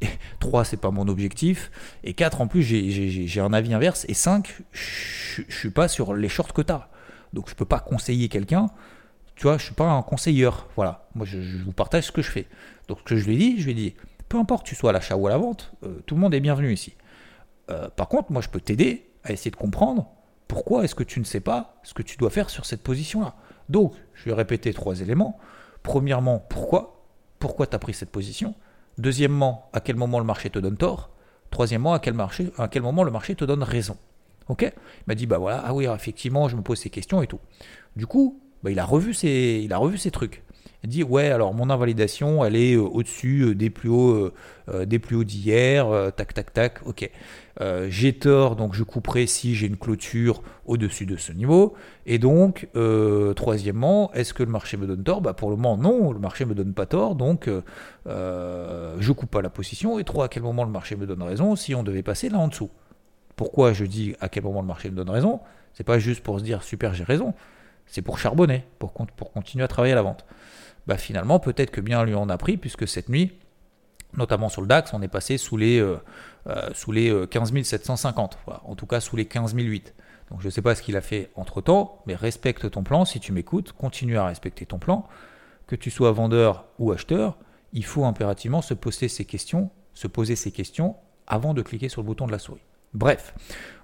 Et 0.00 0.08
trois, 0.38 0.64
c'est 0.64 0.78
pas 0.78 0.90
mon 0.90 1.08
objectif. 1.08 1.70
Et 2.04 2.14
quatre, 2.14 2.40
en 2.40 2.46
plus, 2.46 2.62
j'ai 2.62 3.40
un 3.40 3.52
avis 3.52 3.74
inverse. 3.74 4.06
Et 4.08 4.14
cinq, 4.14 4.62
je 4.72 5.42
suis 5.48 5.70
pas 5.70 5.88
sur 5.88 6.14
les 6.14 6.28
shorts 6.28 6.52
que 6.52 6.62
tu 6.62 6.72
as. 6.72 6.88
Donc, 7.32 7.48
je 7.48 7.54
peux 7.54 7.64
pas 7.64 7.80
conseiller 7.80 8.28
quelqu'un. 8.28 8.70
Tu 9.36 9.44
vois, 9.44 9.58
je 9.58 9.64
suis 9.64 9.74
pas 9.74 9.90
un 9.90 10.02
conseilleur. 10.02 10.68
Voilà. 10.76 11.08
Moi, 11.14 11.26
je, 11.26 11.38
vous 11.38 11.72
partage 11.72 12.04
ce 12.04 12.12
que 12.12 12.22
je 12.22 12.30
fais. 12.30 12.46
Donc, 12.88 12.98
ce 13.00 13.04
que 13.04 13.16
je 13.16 13.26
lui 13.26 13.36
dit, 13.36 13.60
je 13.60 13.66
lui 13.66 13.74
dit, 13.74 13.94
peu 14.28 14.38
importe, 14.38 14.66
tu 14.66 14.74
sois 14.74 14.90
à 14.90 14.92
l'achat 14.92 15.16
ou 15.16 15.26
à 15.26 15.30
la 15.30 15.38
vente, 15.38 15.72
euh, 15.84 16.00
tout 16.06 16.14
le 16.14 16.20
monde 16.20 16.34
est 16.34 16.40
bienvenu 16.40 16.72
ici. 16.72 16.94
Euh, 17.70 17.88
par 17.88 18.08
contre, 18.08 18.32
moi, 18.32 18.42
je 18.42 18.48
peux 18.48 18.60
t'aider 18.60 19.06
à 19.24 19.32
essayer 19.32 19.50
de 19.50 19.56
comprendre 19.56 20.10
pourquoi 20.50 20.82
est-ce 20.82 20.96
que 20.96 21.04
tu 21.04 21.20
ne 21.20 21.24
sais 21.24 21.38
pas 21.38 21.76
ce 21.84 21.94
que 21.94 22.02
tu 22.02 22.16
dois 22.16 22.28
faire 22.28 22.50
sur 22.50 22.66
cette 22.66 22.82
position-là? 22.82 23.36
Donc, 23.68 23.94
je 24.14 24.24
vais 24.24 24.34
répéter 24.34 24.74
trois 24.74 25.00
éléments. 25.00 25.38
Premièrement, 25.84 26.40
pourquoi? 26.40 27.06
Pourquoi 27.38 27.68
tu 27.68 27.76
as 27.76 27.78
pris 27.78 27.94
cette 27.94 28.10
position? 28.10 28.56
Deuxièmement, 28.98 29.70
à 29.72 29.78
quel 29.78 29.94
moment 29.94 30.18
le 30.18 30.24
marché 30.24 30.50
te 30.50 30.58
donne 30.58 30.76
tort? 30.76 31.10
Troisièmement, 31.52 31.92
à 31.92 32.00
quel, 32.00 32.14
marché, 32.14 32.50
à 32.58 32.66
quel 32.66 32.82
moment 32.82 33.04
le 33.04 33.12
marché 33.12 33.36
te 33.36 33.44
donne 33.44 33.62
raison? 33.62 33.96
Ok? 34.48 34.62
Il 34.62 34.72
m'a 35.06 35.14
dit, 35.14 35.26
bah 35.26 35.38
voilà, 35.38 35.62
ah 35.64 35.72
oui, 35.72 35.84
effectivement, 35.84 36.48
je 36.48 36.56
me 36.56 36.62
pose 36.62 36.80
ces 36.80 36.90
questions 36.90 37.22
et 37.22 37.28
tout. 37.28 37.38
Du 37.94 38.08
coup, 38.08 38.40
bah, 38.64 38.72
il, 38.72 38.80
a 38.80 38.84
revu 38.84 39.14
ses, 39.14 39.60
il 39.62 39.72
a 39.72 39.78
revu 39.78 39.98
ses 39.98 40.10
trucs. 40.10 40.42
Dit 40.82 41.02
ouais 41.02 41.28
alors 41.28 41.52
mon 41.52 41.68
invalidation 41.68 42.42
elle 42.42 42.56
est 42.56 42.74
euh, 42.74 42.80
au-dessus 42.80 43.42
euh, 43.42 43.54
des 43.54 43.68
plus 43.68 43.90
hauts 43.90 44.32
euh, 44.70 44.86
des 44.86 44.98
plus 44.98 45.14
hauts 45.14 45.24
d'hier 45.24 46.10
tac 46.16 46.32
tac 46.32 46.54
tac 46.54 46.86
ok. 46.86 47.10
J'ai 47.88 48.14
tort 48.14 48.56
donc 48.56 48.72
je 48.74 48.82
couperai 48.82 49.26
si 49.26 49.54
j'ai 49.54 49.66
une 49.66 49.76
clôture 49.76 50.42
au-dessus 50.64 51.04
de 51.04 51.16
ce 51.16 51.32
niveau. 51.32 51.74
Et 52.06 52.18
donc 52.18 52.68
troisièmement 53.36 54.10
est-ce 54.14 54.32
que 54.32 54.42
le 54.42 54.50
marché 54.50 54.78
me 54.78 54.86
donne 54.86 55.02
tort? 55.02 55.20
Bah 55.20 55.34
pour 55.34 55.50
le 55.50 55.56
moment 55.56 55.76
non 55.76 56.12
le 56.12 56.18
marché 56.18 56.46
me 56.46 56.54
donne 56.54 56.72
pas 56.72 56.86
tort 56.86 57.14
donc 57.14 57.50
je 58.06 59.12
coupe 59.12 59.30
pas 59.30 59.42
la 59.42 59.50
position. 59.50 59.98
Et 59.98 60.04
trois 60.04 60.24
à 60.26 60.28
quel 60.28 60.42
moment 60.42 60.64
le 60.64 60.70
marché 60.70 60.96
me 60.96 61.06
donne 61.06 61.22
raison? 61.22 61.56
Si 61.56 61.74
on 61.74 61.82
devait 61.82 62.02
passer 62.02 62.30
là 62.30 62.38
en 62.38 62.48
dessous. 62.48 62.70
Pourquoi 63.36 63.74
je 63.74 63.84
dis 63.84 64.14
à 64.20 64.30
quel 64.30 64.44
moment 64.44 64.62
le 64.62 64.68
marché 64.68 64.88
me 64.88 64.96
donne 64.96 65.10
raison? 65.10 65.40
C'est 65.74 65.84
pas 65.84 65.98
juste 65.98 66.22
pour 66.22 66.38
se 66.38 66.44
dire 66.44 66.62
super 66.62 66.94
j'ai 66.94 67.04
raison. 67.04 67.34
C'est 67.86 68.02
pour 68.02 68.18
charbonner 68.18 68.64
pour 68.78 68.94
continuer 68.94 69.64
à 69.64 69.68
travailler 69.68 69.92
à 69.92 69.96
la 69.96 70.02
vente 70.02 70.24
bah 70.86 70.96
finalement 70.96 71.38
peut-être 71.38 71.70
que 71.70 71.80
bien 71.80 72.04
lui 72.04 72.14
en 72.14 72.28
a 72.28 72.38
pris, 72.38 72.56
puisque 72.56 72.88
cette 72.88 73.08
nuit, 73.08 73.32
notamment 74.16 74.48
sur 74.48 74.62
le 74.62 74.68
DAX, 74.68 74.92
on 74.92 75.02
est 75.02 75.08
passé 75.08 75.38
sous 75.38 75.56
les, 75.56 75.78
euh, 75.78 75.98
euh, 76.46 76.70
sous 76.74 76.92
les 76.92 77.26
15 77.28 77.52
euh, 77.54 77.62
750, 77.62 78.38
en 78.64 78.74
tout 78.74 78.86
cas 78.86 79.00
sous 79.00 79.16
les 79.16 79.26
15 79.26 79.54
008. 79.54 79.94
Donc 80.30 80.40
je 80.40 80.46
ne 80.46 80.50
sais 80.50 80.62
pas 80.62 80.74
ce 80.74 80.82
qu'il 80.82 80.96
a 80.96 81.00
fait 81.00 81.30
entre-temps, 81.34 82.02
mais 82.06 82.14
respecte 82.14 82.70
ton 82.70 82.82
plan, 82.82 83.04
si 83.04 83.20
tu 83.20 83.32
m'écoutes, 83.32 83.72
continue 83.72 84.16
à 84.16 84.26
respecter 84.26 84.66
ton 84.66 84.78
plan, 84.78 85.06
que 85.66 85.76
tu 85.76 85.90
sois 85.90 86.12
vendeur 86.12 86.66
ou 86.78 86.92
acheteur, 86.92 87.36
il 87.72 87.84
faut 87.84 88.04
impérativement 88.04 88.62
se 88.62 88.74
poser 88.74 89.08
ces 89.08 89.24
questions, 89.24 89.70
se 89.94 90.06
poser 90.06 90.36
ces 90.36 90.50
questions 90.50 90.96
avant 91.26 91.54
de 91.54 91.62
cliquer 91.62 91.88
sur 91.88 92.02
le 92.02 92.06
bouton 92.06 92.26
de 92.26 92.32
la 92.32 92.38
souris. 92.38 92.62
Bref, 92.92 93.34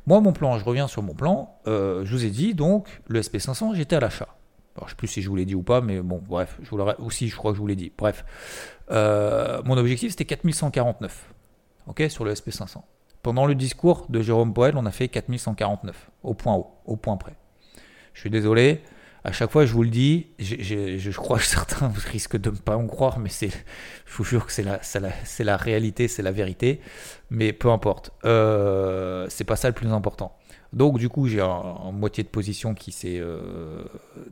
moi 0.07 0.21
mon 0.21 0.33
plan, 0.33 0.59
je 0.59 0.65
reviens 0.65 0.89
sur 0.89 1.03
mon 1.03 1.15
plan, 1.15 1.59
je 1.67 2.11
vous 2.11 2.25
ai 2.25 2.31
dit 2.31 2.55
donc 2.55 3.01
le 3.07 3.21
SP500 3.21 3.75
j'étais 3.75 3.97
à 3.97 4.01
l'achat. 4.01 4.36
Alors, 4.77 4.89
je 4.89 4.93
sais 4.93 4.97
plus 4.97 5.09
si 5.09 5.23
je 5.23 5.29
vous 5.29 5.37
l'ai 5.37 5.47
dit 5.47 5.55
ou 5.55 5.63
pas, 5.63 5.81
mais 5.81 6.01
bon, 6.01 6.23
bref, 6.27 6.59
je 6.63 6.71
vous 6.71 6.79
aussi, 6.99 7.29
je 7.29 7.37
crois 7.37 7.53
que 7.53 7.57
je 7.57 7.61
vous 7.61 7.67
l'ai 7.67 7.77
dit. 7.77 7.93
Bref, 7.97 8.25
euh, 8.91 9.63
mon 9.65 9.77
objectif 9.79 10.11
c'était 10.11 10.27
4149, 10.27 11.33
ok, 11.87 12.05
sur 12.09 12.25
le 12.25 12.35
SP500. 12.35 12.83
Pendant 13.23 13.47
le 13.47 13.55
discours 13.55 14.07
de 14.09 14.21
Jérôme 14.21 14.53
Poel, 14.53 14.77
on 14.77 14.85
a 14.85 14.91
fait 14.91 15.09
4149, 15.09 16.11
au 16.23 16.35
point 16.35 16.55
haut, 16.55 16.71
au 16.85 16.97
point 16.97 17.17
près. 17.17 17.35
Je 18.13 18.21
suis 18.21 18.31
désolé, 18.31 18.83
à 19.25 19.33
chaque 19.33 19.51
fois 19.51 19.65
je 19.65 19.73
vous 19.73 19.83
le 19.83 19.89
dis, 19.89 20.29
je 20.39 21.11
crois 21.13 21.39
que 21.39 21.45
certains 21.45 21.89
risquent 22.13 22.37
de 22.37 22.51
ne 22.51 22.57
pas 22.57 22.77
en 22.77 22.87
croire, 22.87 23.19
mais 23.19 23.31
je 23.31 23.49
vous 24.17 24.25
jure 24.25 24.45
que 24.45 24.53
c'est 24.53 24.63
la, 24.63 24.79
c'est 24.83 25.45
la, 25.45 25.57
réalité, 25.57 26.07
c'est 26.07 26.23
la 26.23 26.33
vérité, 26.33 26.81
mais 27.31 27.55
peu 27.55 27.71
importe, 27.71 28.13
euh, 28.27 29.27
c'est 29.31 29.45
pas 29.45 29.57
ça 29.57 29.69
le 29.69 29.75
plus 29.75 29.91
important. 29.91 30.36
Donc 30.73 30.99
du 30.99 31.09
coup, 31.09 31.27
j'ai 31.27 31.41
un, 31.41 31.93
moitié 31.93 32.25
de 32.25 32.29
position 32.29 32.75
qui 32.75 32.93
s'est 32.93 33.19
euh, 33.19 33.85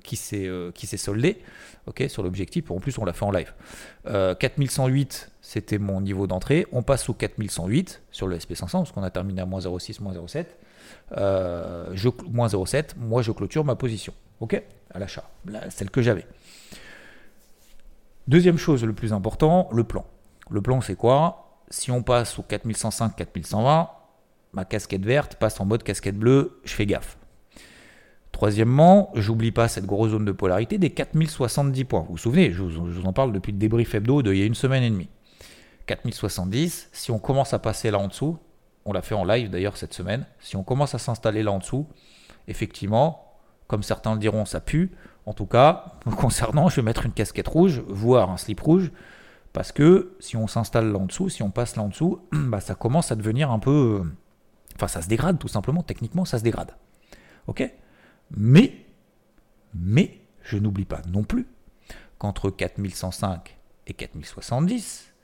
qui 0.02 0.16
s'est 0.16 0.46
euh, 0.46 0.70
qui 0.72 0.86
s'est 0.86 0.96
soldé, 0.96 1.40
ok, 1.86 2.04
sur 2.08 2.22
l'objectif. 2.22 2.70
En 2.70 2.80
plus, 2.80 2.98
on 2.98 3.04
l'a 3.04 3.12
fait 3.12 3.24
en 3.24 3.30
live. 3.30 3.52
4108, 4.04 5.28
euh, 5.28 5.32
c'était 5.40 5.78
mon 5.78 6.00
niveau 6.00 6.26
d'entrée. 6.26 6.66
On 6.72 6.82
passe 6.82 7.08
au 7.08 7.14
4108 7.14 8.02
sur 8.10 8.26
le 8.26 8.36
SP500 8.36 8.70
parce 8.70 8.92
qu'on 8.92 9.02
a 9.02 9.10
terminé 9.10 9.42
à 9.42 9.46
moins 9.46 9.60
0,6, 9.60 10.02
moins 10.02 10.12
0,7. 10.12 10.46
je, 11.94 12.08
moins 12.30 12.48
0,7. 12.48 12.90
Moi, 12.98 13.22
je 13.22 13.32
clôture 13.32 13.64
ma 13.64 13.76
position, 13.76 14.12
ok, 14.40 14.60
à 14.92 14.98
l'achat, 14.98 15.28
celle 15.70 15.90
que 15.90 16.02
j'avais. 16.02 16.26
Deuxième 18.26 18.56
chose, 18.58 18.84
le 18.84 18.94
plus 18.94 19.12
important, 19.12 19.68
le 19.72 19.84
plan. 19.84 20.04
Le 20.50 20.60
plan, 20.62 20.80
c'est 20.80 20.96
quoi? 20.96 21.60
Si 21.70 21.90
on 21.90 22.02
passe 22.02 22.38
au 22.38 22.42
4105, 22.42 23.16
4120 23.16 23.88
ma 24.54 24.64
casquette 24.64 25.04
verte 25.04 25.36
passe 25.36 25.60
en 25.60 25.64
mode 25.64 25.82
casquette 25.82 26.16
bleue, 26.16 26.60
je 26.64 26.72
fais 26.72 26.86
gaffe. 26.86 27.18
Troisièmement, 28.32 29.12
j'oublie 29.14 29.52
pas 29.52 29.68
cette 29.68 29.86
grosse 29.86 30.10
zone 30.10 30.24
de 30.24 30.32
polarité 30.32 30.76
des 30.76 30.90
4070 30.90 31.84
points. 31.84 32.00
Vous 32.00 32.12
vous 32.12 32.18
souvenez, 32.18 32.50
je 32.50 32.62
vous, 32.62 33.06
en 33.06 33.12
parle 33.12 33.32
depuis 33.32 33.52
le 33.52 33.58
débrief 33.58 33.94
hebdo 33.94 34.22
d'il 34.22 34.36
y 34.36 34.42
a 34.42 34.44
une 34.44 34.56
semaine 34.56 34.82
et 34.82 34.90
demie. 34.90 35.08
4070, 35.86 36.88
si 36.92 37.10
on 37.12 37.20
commence 37.20 37.54
à 37.54 37.60
passer 37.60 37.90
là 37.92 37.98
en 37.98 38.08
dessous, 38.08 38.38
on 38.84 38.92
l'a 38.92 39.02
fait 39.02 39.14
en 39.14 39.24
live 39.24 39.50
d'ailleurs 39.50 39.76
cette 39.76 39.94
semaine, 39.94 40.26
si 40.40 40.56
on 40.56 40.64
commence 40.64 40.94
à 40.94 40.98
s'installer 40.98 41.42
là 41.42 41.52
en 41.52 41.58
dessous, 41.58 41.86
effectivement, 42.48 43.38
comme 43.68 43.82
certains 43.82 44.14
le 44.14 44.18
diront, 44.18 44.44
ça 44.44 44.60
pue. 44.60 44.90
En 45.26 45.32
tout 45.32 45.46
cas, 45.46 45.92
concernant, 46.18 46.68
je 46.68 46.76
vais 46.76 46.82
mettre 46.82 47.06
une 47.06 47.12
casquette 47.12 47.48
rouge, 47.48 47.82
voire 47.86 48.30
un 48.30 48.36
slip 48.36 48.60
rouge, 48.60 48.90
parce 49.52 49.70
que 49.70 50.16
si 50.18 50.36
on 50.36 50.48
s'installe 50.48 50.90
là 50.90 50.98
en 50.98 51.06
dessous, 51.06 51.28
si 51.28 51.44
on 51.44 51.50
passe 51.50 51.76
là 51.76 51.84
en 51.84 51.88
dessous, 51.88 52.20
bah, 52.32 52.60
ça 52.60 52.74
commence 52.74 53.12
à 53.12 53.14
devenir 53.14 53.52
un 53.52 53.60
peu 53.60 54.02
Enfin, 54.76 54.88
ça 54.88 55.02
se 55.02 55.08
dégrade 55.08 55.38
tout 55.38 55.48
simplement, 55.48 55.82
techniquement, 55.82 56.24
ça 56.24 56.38
se 56.38 56.44
dégrade. 56.44 56.72
Ok? 57.46 57.68
Mais, 58.36 58.84
mais, 59.74 60.20
je 60.42 60.58
n'oublie 60.58 60.84
pas 60.84 61.02
non 61.08 61.22
plus 61.22 61.46
qu'entre 62.18 62.50
4105 62.50 63.56
et 63.86 63.94
4070, 63.94 65.14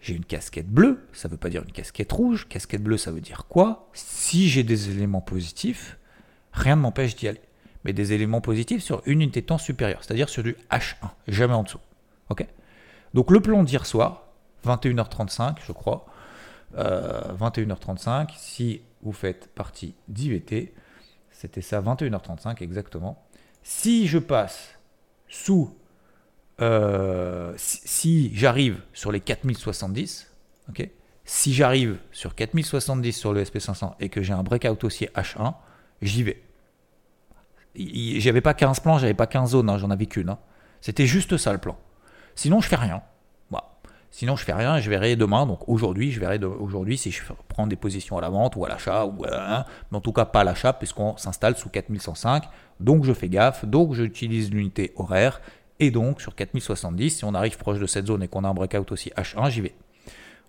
j'ai 0.00 0.14
une 0.14 0.24
casquette 0.24 0.68
bleue, 0.68 1.06
ça 1.12 1.28
ne 1.28 1.32
veut 1.32 1.38
pas 1.38 1.48
dire 1.48 1.62
une 1.62 1.72
casquette 1.72 2.12
rouge. 2.12 2.46
Casquette 2.48 2.82
bleue, 2.82 2.98
ça 2.98 3.10
veut 3.10 3.20
dire 3.20 3.46
quoi? 3.48 3.88
Si 3.94 4.48
j'ai 4.48 4.62
des 4.62 4.90
éléments 4.90 5.20
positifs, 5.20 5.98
rien 6.52 6.76
ne 6.76 6.82
m'empêche 6.82 7.16
d'y 7.16 7.28
aller. 7.28 7.40
Mais 7.84 7.92
des 7.92 8.12
éléments 8.12 8.40
positifs 8.40 8.82
sur 8.82 9.02
une 9.06 9.22
unité 9.22 9.40
de 9.40 9.46
temps 9.46 9.58
supérieure, 9.58 10.02
c'est-à-dire 10.02 10.28
sur 10.28 10.42
du 10.42 10.56
H1, 10.70 11.10
jamais 11.26 11.54
en 11.54 11.62
dessous. 11.62 11.80
Ok? 12.28 12.46
Donc 13.14 13.30
le 13.30 13.40
plan 13.40 13.62
d'hier 13.64 13.86
soir, 13.86 14.28
21h35, 14.66 15.56
je 15.66 15.72
crois, 15.72 16.06
21h35. 16.76 18.08
Euh, 18.08 18.24
si 18.36 18.82
vous 19.02 19.12
faites 19.12 19.48
partie 19.54 19.94
d'IVT, 20.08 20.74
c'était 21.30 21.62
ça, 21.62 21.80
21h35 21.80 22.62
exactement. 22.62 23.24
Si 23.62 24.06
je 24.06 24.18
passe 24.18 24.78
sous, 25.28 25.74
euh, 26.60 27.52
si, 27.56 28.34
j'arrive 28.34 28.80
sur 28.92 29.12
les 29.12 29.20
4070, 29.20 30.32
ok, 30.68 30.88
si 31.24 31.52
j'arrive 31.52 31.98
sur 32.10 32.34
4070 32.34 33.12
sur 33.12 33.32
le 33.32 33.44
SP500 33.44 33.94
et 34.00 34.08
que 34.08 34.22
j'ai 34.22 34.32
un 34.32 34.42
breakout 34.42 34.82
haussier 34.84 35.10
H1, 35.14 35.54
j'y 36.02 36.22
vais. 36.22 36.42
J'avais 37.76 38.40
pas 38.40 38.54
15 38.54 38.80
plans, 38.80 38.98
j'avais 38.98 39.14
pas 39.14 39.26
15 39.26 39.50
zones, 39.50 39.70
hein, 39.70 39.78
j'en 39.78 39.90
avais 39.90 40.06
qu'une. 40.06 40.30
Hein. 40.30 40.38
C'était 40.80 41.06
juste 41.06 41.36
ça 41.36 41.52
le 41.52 41.58
plan. 41.58 41.78
Sinon, 42.34 42.60
je 42.60 42.68
fais 42.68 42.76
rien. 42.76 43.02
Sinon, 44.10 44.36
je 44.36 44.44
fais 44.44 44.52
rien, 44.52 44.78
je 44.78 44.88
verrai 44.90 45.16
demain. 45.16 45.46
Donc 45.46 45.68
aujourd'hui, 45.68 46.10
je 46.10 46.20
verrai 46.20 46.42
aujourd'hui 46.44 46.96
si 46.98 47.10
je 47.10 47.22
prends 47.48 47.66
des 47.66 47.76
positions 47.76 48.18
à 48.18 48.20
la 48.20 48.30
vente 48.30 48.56
ou 48.56 48.64
à 48.64 48.68
l'achat, 48.68 49.04
ou 49.06 49.24
à, 49.24 49.66
mais 49.90 49.98
en 49.98 50.00
tout 50.00 50.12
cas 50.12 50.24
pas 50.24 50.40
à 50.40 50.44
l'achat, 50.44 50.72
puisqu'on 50.72 51.16
s'installe 51.16 51.56
sous 51.56 51.68
4105. 51.68 52.44
Donc 52.80 53.04
je 53.04 53.12
fais 53.12 53.28
gaffe, 53.28 53.64
donc 53.64 53.94
j'utilise 53.94 54.50
l'unité 54.50 54.92
horaire. 54.96 55.40
Et 55.80 55.90
donc 55.90 56.20
sur 56.20 56.34
4070, 56.34 57.18
si 57.18 57.24
on 57.24 57.34
arrive 57.34 57.56
proche 57.56 57.78
de 57.78 57.86
cette 57.86 58.06
zone 58.06 58.22
et 58.22 58.28
qu'on 58.28 58.44
a 58.44 58.48
un 58.48 58.54
breakout 58.54 58.90
aussi 58.90 59.10
H1, 59.16 59.50
j'y 59.50 59.60
vais. 59.60 59.74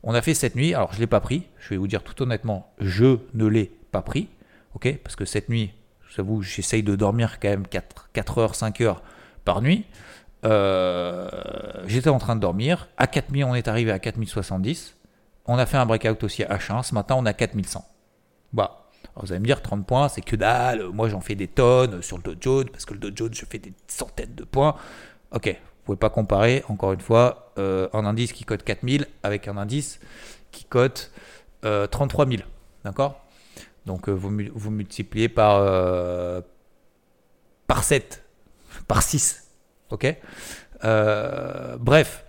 On 0.02 0.14
a 0.14 0.22
fait 0.22 0.34
cette 0.34 0.56
nuit, 0.56 0.74
alors 0.74 0.92
je 0.92 0.98
ne 0.98 1.02
l'ai 1.02 1.08
pas 1.08 1.20
pris, 1.20 1.44
je 1.60 1.70
vais 1.70 1.78
vous 1.78 1.88
dire 1.88 2.04
tout 2.04 2.22
honnêtement, 2.24 2.72
je 2.80 3.18
ne 3.34 3.46
l'ai 3.46 3.72
pas 3.92 4.02
pris, 4.02 4.30
ok? 4.74 4.98
Parce 5.04 5.16
que 5.16 5.26
cette 5.26 5.50
nuit, 5.50 5.74
j'avoue, 6.16 6.42
j'essaye 6.42 6.84
de 6.84 6.96
dormir 6.96 7.40
quand 7.40 7.50
même 7.50 7.68
4, 7.68 8.10
4 8.14 8.38
heures, 8.38 8.56
5 8.56 8.82
heures 8.82 9.04
par 9.44 9.62
nuit. 9.62 9.86
Euh, 10.46 11.30
j'étais 11.86 12.10
en 12.10 12.20
train 12.20 12.36
de 12.36 12.42
dormir. 12.42 12.88
À 12.98 13.08
4000, 13.08 13.44
on 13.46 13.56
est 13.56 13.68
arrivé 13.68 13.92
à 13.92 14.00
4070. 14.00 14.96
On 15.46 15.58
a 15.58 15.66
fait 15.66 15.78
un 15.78 15.86
breakout 15.86 16.24
aussi 16.24 16.44
à 16.44 16.58
H1. 16.58 16.84
Ce 16.84 16.94
matin, 16.94 17.16
on 17.18 17.26
a 17.26 17.34
4100. 17.34 17.86
Bah, 18.54 18.88
vous 19.16 19.32
allez 19.32 19.40
me 19.40 19.46
dire 19.46 19.62
30 19.62 19.86
points, 19.86 20.10
c'est 20.10 20.22
que 20.22 20.36
dalle. 20.36 20.84
Moi, 20.90 21.10
j'en 21.10 21.22
fais 21.22 21.36
des 21.36 21.48
tonnes 21.48 22.02
sur 22.02 22.18
le 22.18 22.24
Dow 22.24 22.36
Jones 22.40 22.70
parce 22.70 22.86
que 22.86 22.94
le 22.94 23.00
Dow 23.00 23.12
Jones, 23.14 23.34
je 23.34 23.46
fais 23.46 23.60
des 23.60 23.74
centaines 23.88 24.36
de 24.36 24.44
points. 24.44 24.76
Ok, 25.32 25.48
vous 25.48 25.86
pouvez 25.86 25.98
pas 25.98 26.10
comparer, 26.10 26.64
encore 26.70 26.94
une 26.94 27.02
fois, 27.02 27.52
euh, 27.58 27.88
un 27.94 28.06
indice 28.06 28.34
qui 28.34 28.46
cote 28.46 28.64
4000 28.64 29.08
avec 29.24 29.48
un 29.48 29.58
indice 29.58 30.00
qui 30.52 30.66
cote 30.66 31.12
33 31.62 32.28
000. 32.28 32.42
D'accord? 32.86 33.22
Donc, 33.86 34.08
euh, 34.08 34.14
vous, 34.14 34.32
vous 34.54 34.72
multipliez 34.72 35.28
par, 35.28 35.62
par 37.68 37.84
7, 37.84 38.24
par 38.88 39.04
6 39.04 39.49
Ok. 39.92 40.16
Euh, 40.86 41.78
Bref, 41.80 42.26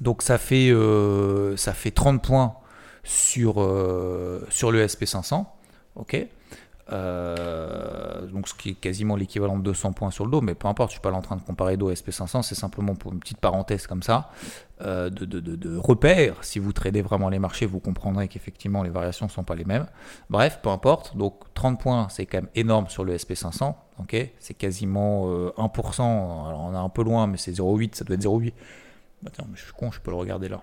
donc 0.00 0.22
ça 0.22 0.38
fait, 0.38 0.70
euh, 0.70 1.56
ça 1.56 1.72
fait 1.72 1.90
30 1.90 2.22
points 2.22 2.54
sur, 3.04 3.62
euh, 3.62 4.46
sur 4.50 4.70
le 4.72 4.86
SP500. 4.86 5.46
Ok 5.96 6.26
donc 6.90 8.48
ce 8.48 8.54
qui 8.54 8.70
est 8.70 8.74
quasiment 8.74 9.16
l'équivalent 9.16 9.58
de 9.58 9.62
200 9.62 9.92
points 9.92 10.10
sur 10.10 10.24
le 10.24 10.30
dos, 10.30 10.40
mais 10.40 10.54
peu 10.54 10.68
importe, 10.68 10.90
je 10.90 10.94
suis 10.94 11.00
pas 11.00 11.10
là 11.10 11.16
en 11.16 11.22
train 11.22 11.36
de 11.36 11.42
comparer 11.42 11.76
dos 11.76 11.92
SP500, 11.92 12.42
c'est 12.42 12.54
simplement 12.54 12.94
pour 12.94 13.12
une 13.12 13.20
petite 13.20 13.38
parenthèse 13.38 13.86
comme 13.86 14.02
ça, 14.02 14.30
de, 14.80 15.08
de, 15.08 15.40
de, 15.40 15.76
repère. 15.76 16.36
Si 16.42 16.58
vous 16.58 16.72
tradez 16.72 17.02
vraiment 17.02 17.28
les 17.28 17.38
marchés, 17.38 17.66
vous 17.66 17.80
comprendrez 17.80 18.28
qu'effectivement 18.28 18.82
les 18.82 18.90
variations 18.90 19.26
ne 19.26 19.30
sont 19.30 19.44
pas 19.44 19.54
les 19.54 19.64
mêmes. 19.64 19.86
Bref, 20.30 20.60
peu 20.62 20.68
importe, 20.68 21.16
donc 21.16 21.34
30 21.54 21.80
points, 21.80 22.08
c'est 22.08 22.26
quand 22.26 22.38
même 22.38 22.50
énorme 22.54 22.88
sur 22.88 23.04
le 23.04 23.16
SP500 23.16 23.74
ok? 23.98 24.30
C'est 24.38 24.54
quasiment 24.54 25.28
1%. 25.56 26.00
Euh, 26.00 26.48
Alors 26.48 26.60
on 26.60 26.74
est 26.74 26.76
un 26.76 26.88
peu 26.88 27.02
loin, 27.02 27.26
mais 27.26 27.36
c'est 27.36 27.52
0,8, 27.52 27.94
ça 27.94 28.04
doit 28.04 28.14
être 28.14 28.22
0,8. 28.22 28.52
Attends, 29.26 29.46
mais 29.48 29.56
je 29.56 29.64
suis 29.64 29.72
con, 29.72 29.90
je 29.90 30.00
peux 30.00 30.10
le 30.10 30.16
regarder 30.16 30.48
là. 30.48 30.62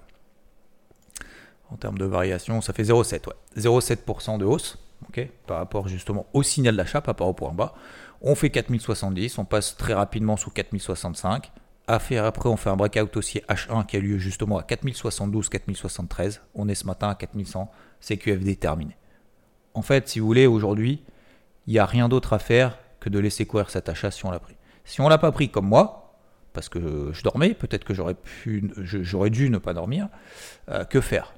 En 1.71 1.75
termes 1.75 1.97
de 1.97 2.05
variation, 2.05 2.61
ça 2.61 2.71
fait 2.73 2.83
0,7, 2.83 3.27
ouais. 3.27 3.33
0,7% 3.57 4.37
de 4.37 4.45
hausse, 4.45 4.77
par 5.47 5.57
rapport 5.57 5.87
justement 5.87 6.25
au 6.33 6.43
signal 6.43 6.75
d'achat, 6.75 7.01
par 7.01 7.13
rapport 7.13 7.27
au 7.27 7.33
point 7.33 7.51
bas. 7.51 7.73
On 8.21 8.35
fait 8.35 8.49
4070, 8.49 9.37
on 9.37 9.45
passe 9.45 9.75
très 9.75 9.93
rapidement 9.93 10.37
sous 10.37 10.49
4065. 10.49 11.51
À 11.87 11.99
faire 11.99 12.23
après, 12.23 12.47
on 12.47 12.55
fait 12.55 12.69
un 12.69 12.77
breakout 12.77 13.17
aussi 13.17 13.39
H1 13.49 13.85
qui 13.85 13.97
a 13.97 13.99
lieu 13.99 14.17
justement 14.17 14.57
à 14.57 14.63
4072, 14.63 15.49
4073. 15.49 16.41
On 16.55 16.69
est 16.69 16.75
ce 16.75 16.87
matin 16.87 17.09
à 17.09 17.15
4100, 17.15 17.69
c'est 17.99 18.17
QFD 18.17 18.55
terminé. 18.55 18.95
En 19.73 19.81
fait, 19.81 20.07
si 20.07 20.19
vous 20.19 20.25
voulez, 20.25 20.47
aujourd'hui, 20.47 21.03
il 21.67 21.73
n'y 21.73 21.79
a 21.79 21.85
rien 21.85 22.07
d'autre 22.07 22.33
à 22.33 22.39
faire 22.39 22.77
que 22.99 23.09
de 23.09 23.19
laisser 23.19 23.45
courir 23.45 23.69
cet 23.69 23.89
achat 23.89 24.11
si 24.11 24.25
on 24.25 24.31
l'a 24.31 24.39
pris. 24.39 24.55
Si 24.85 25.01
on 25.01 25.09
l'a 25.09 25.17
pas 25.17 25.31
pris 25.31 25.49
comme 25.49 25.67
moi, 25.67 26.03
parce 26.53 26.69
que 26.69 27.11
je 27.11 27.23
dormais, 27.23 27.53
peut-être 27.53 27.83
que 27.83 27.93
j'aurais 27.93 29.29
dû 29.29 29.49
ne 29.49 29.57
pas 29.57 29.73
dormir, 29.73 30.07
euh, 30.69 30.85
que 30.85 31.01
faire? 31.01 31.33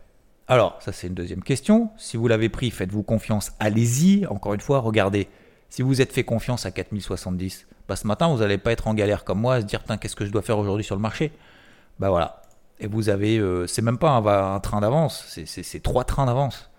Alors, 0.48 0.78
ça 0.80 0.92
c'est 0.92 1.08
une 1.08 1.14
deuxième 1.14 1.44
question. 1.44 1.90
Si 1.98 2.18
vous 2.18 2.28
l'avez 2.28 2.50
pris, 2.50 2.70
faites-vous 2.72 3.04
confiance, 3.04 3.52
allez-y. 3.60 4.26
Encore 4.28 4.54
une 4.54 4.62
fois, 4.62 4.80
regardez. 4.80 5.28
Si 5.70 5.82
vous 5.82 6.02
êtes 6.02 6.14
fait 6.14 6.24
confiance 6.24 6.66
à 6.66 6.72
4070, 6.72 7.68
bah, 7.88 7.96
ce 7.96 8.08
matin, 8.08 8.28
vous 8.28 8.40
n'allez 8.40 8.58
pas 8.58 8.72
être 8.72 8.88
en 8.88 8.94
galère 8.94 9.24
comme 9.24 9.40
moi 9.40 9.56
à 9.56 9.62
se 9.62 9.66
dire, 9.66 9.84
qu'est-ce 10.00 10.16
que 10.16 10.26
je 10.26 10.32
dois 10.32 10.42
faire 10.42 10.58
aujourd'hui 10.58 10.84
sur 10.84 10.96
le 10.96 11.02
marché? 11.02 11.32
Bah 12.00 12.10
voilà. 12.10 12.42
Et 12.80 12.88
vous 12.88 13.10
avez, 13.10 13.38
euh, 13.38 13.68
c'est 13.68 13.82
même 13.82 13.98
pas 13.98 14.12
un, 14.12 14.60
train 14.60 14.82
d'avance, 14.82 15.26
c'est 15.46 15.84
trois 15.84 16.04
trains 16.04 16.26
d'avance. 16.26 16.70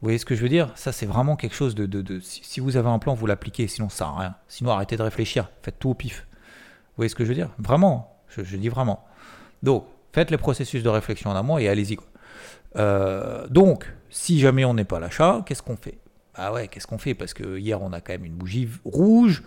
Vous 0.00 0.06
voyez 0.06 0.18
ce 0.18 0.26
que 0.26 0.34
je 0.34 0.42
veux 0.42 0.48
dire? 0.50 0.72
Ça, 0.74 0.92
c'est 0.92 1.06
vraiment 1.06 1.36
quelque 1.36 1.54
chose 1.54 1.74
de, 1.74 2.20
si, 2.20 2.60
vous 2.60 2.76
avez 2.76 2.88
un 2.88 2.98
plan, 2.98 3.14
vous 3.14 3.26
l'appliquez, 3.26 3.66
sinon 3.66 3.88
ça 3.88 3.98
sert 3.98 4.08
à 4.08 4.20
rien. 4.20 4.34
Sinon, 4.46 4.72
arrêtez 4.72 4.96
de 4.96 5.02
réfléchir, 5.02 5.50
faites 5.62 5.78
tout 5.78 5.90
au 5.90 5.94
pif. 5.94 6.26
Vous 6.28 6.96
voyez 6.98 7.08
ce 7.08 7.14
que 7.14 7.24
je 7.24 7.30
veux 7.30 7.34
dire? 7.34 7.50
Vraiment, 7.58 8.14
je, 8.28 8.56
dis 8.56 8.68
vraiment. 8.68 9.06
Donc, 9.62 9.86
faites 10.12 10.30
le 10.30 10.36
processus 10.36 10.82
de 10.82 10.88
réflexion 10.90 11.30
en 11.30 11.34
amont 11.34 11.56
et 11.56 11.68
allez-y. 11.68 11.96
Euh, 12.76 13.46
donc, 13.48 13.92
si 14.10 14.40
jamais 14.40 14.64
on 14.64 14.74
n'est 14.74 14.84
pas 14.84 14.96
à 14.96 15.00
l'achat, 15.00 15.42
qu'est-ce 15.46 15.62
qu'on 15.62 15.76
fait? 15.76 15.98
Ah 16.34 16.52
ouais, 16.52 16.68
qu'est-ce 16.68 16.86
qu'on 16.86 16.98
fait? 16.98 17.14
Parce 17.14 17.34
que 17.34 17.58
hier, 17.58 17.80
on 17.82 17.92
a 17.92 18.00
quand 18.00 18.12
même 18.12 18.24
une 18.24 18.34
bougie 18.34 18.68
rouge 18.84 19.42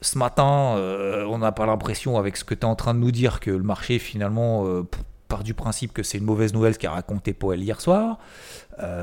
ce 0.00 0.18
matin, 0.18 0.74
euh, 0.76 1.24
on 1.24 1.38
n'a 1.38 1.52
pas 1.52 1.66
l'impression, 1.66 2.18
avec 2.18 2.36
ce 2.36 2.44
que 2.44 2.54
tu 2.54 2.60
es 2.60 2.64
en 2.64 2.76
train 2.76 2.94
de 2.94 2.98
nous 2.98 3.12
dire, 3.12 3.40
que 3.40 3.50
le 3.50 3.62
marché 3.62 3.98
finalement 3.98 4.66
euh, 4.66 4.82
part 5.28 5.42
du 5.42 5.54
principe 5.54 5.92
que 5.92 6.02
c'est 6.02 6.18
une 6.18 6.24
mauvaise 6.24 6.52
nouvelle 6.52 6.74
ce 6.74 6.78
qu'a 6.78 6.90
raconté 6.90 7.32
Powell 7.32 7.62
hier 7.62 7.80
soir. 7.80 8.18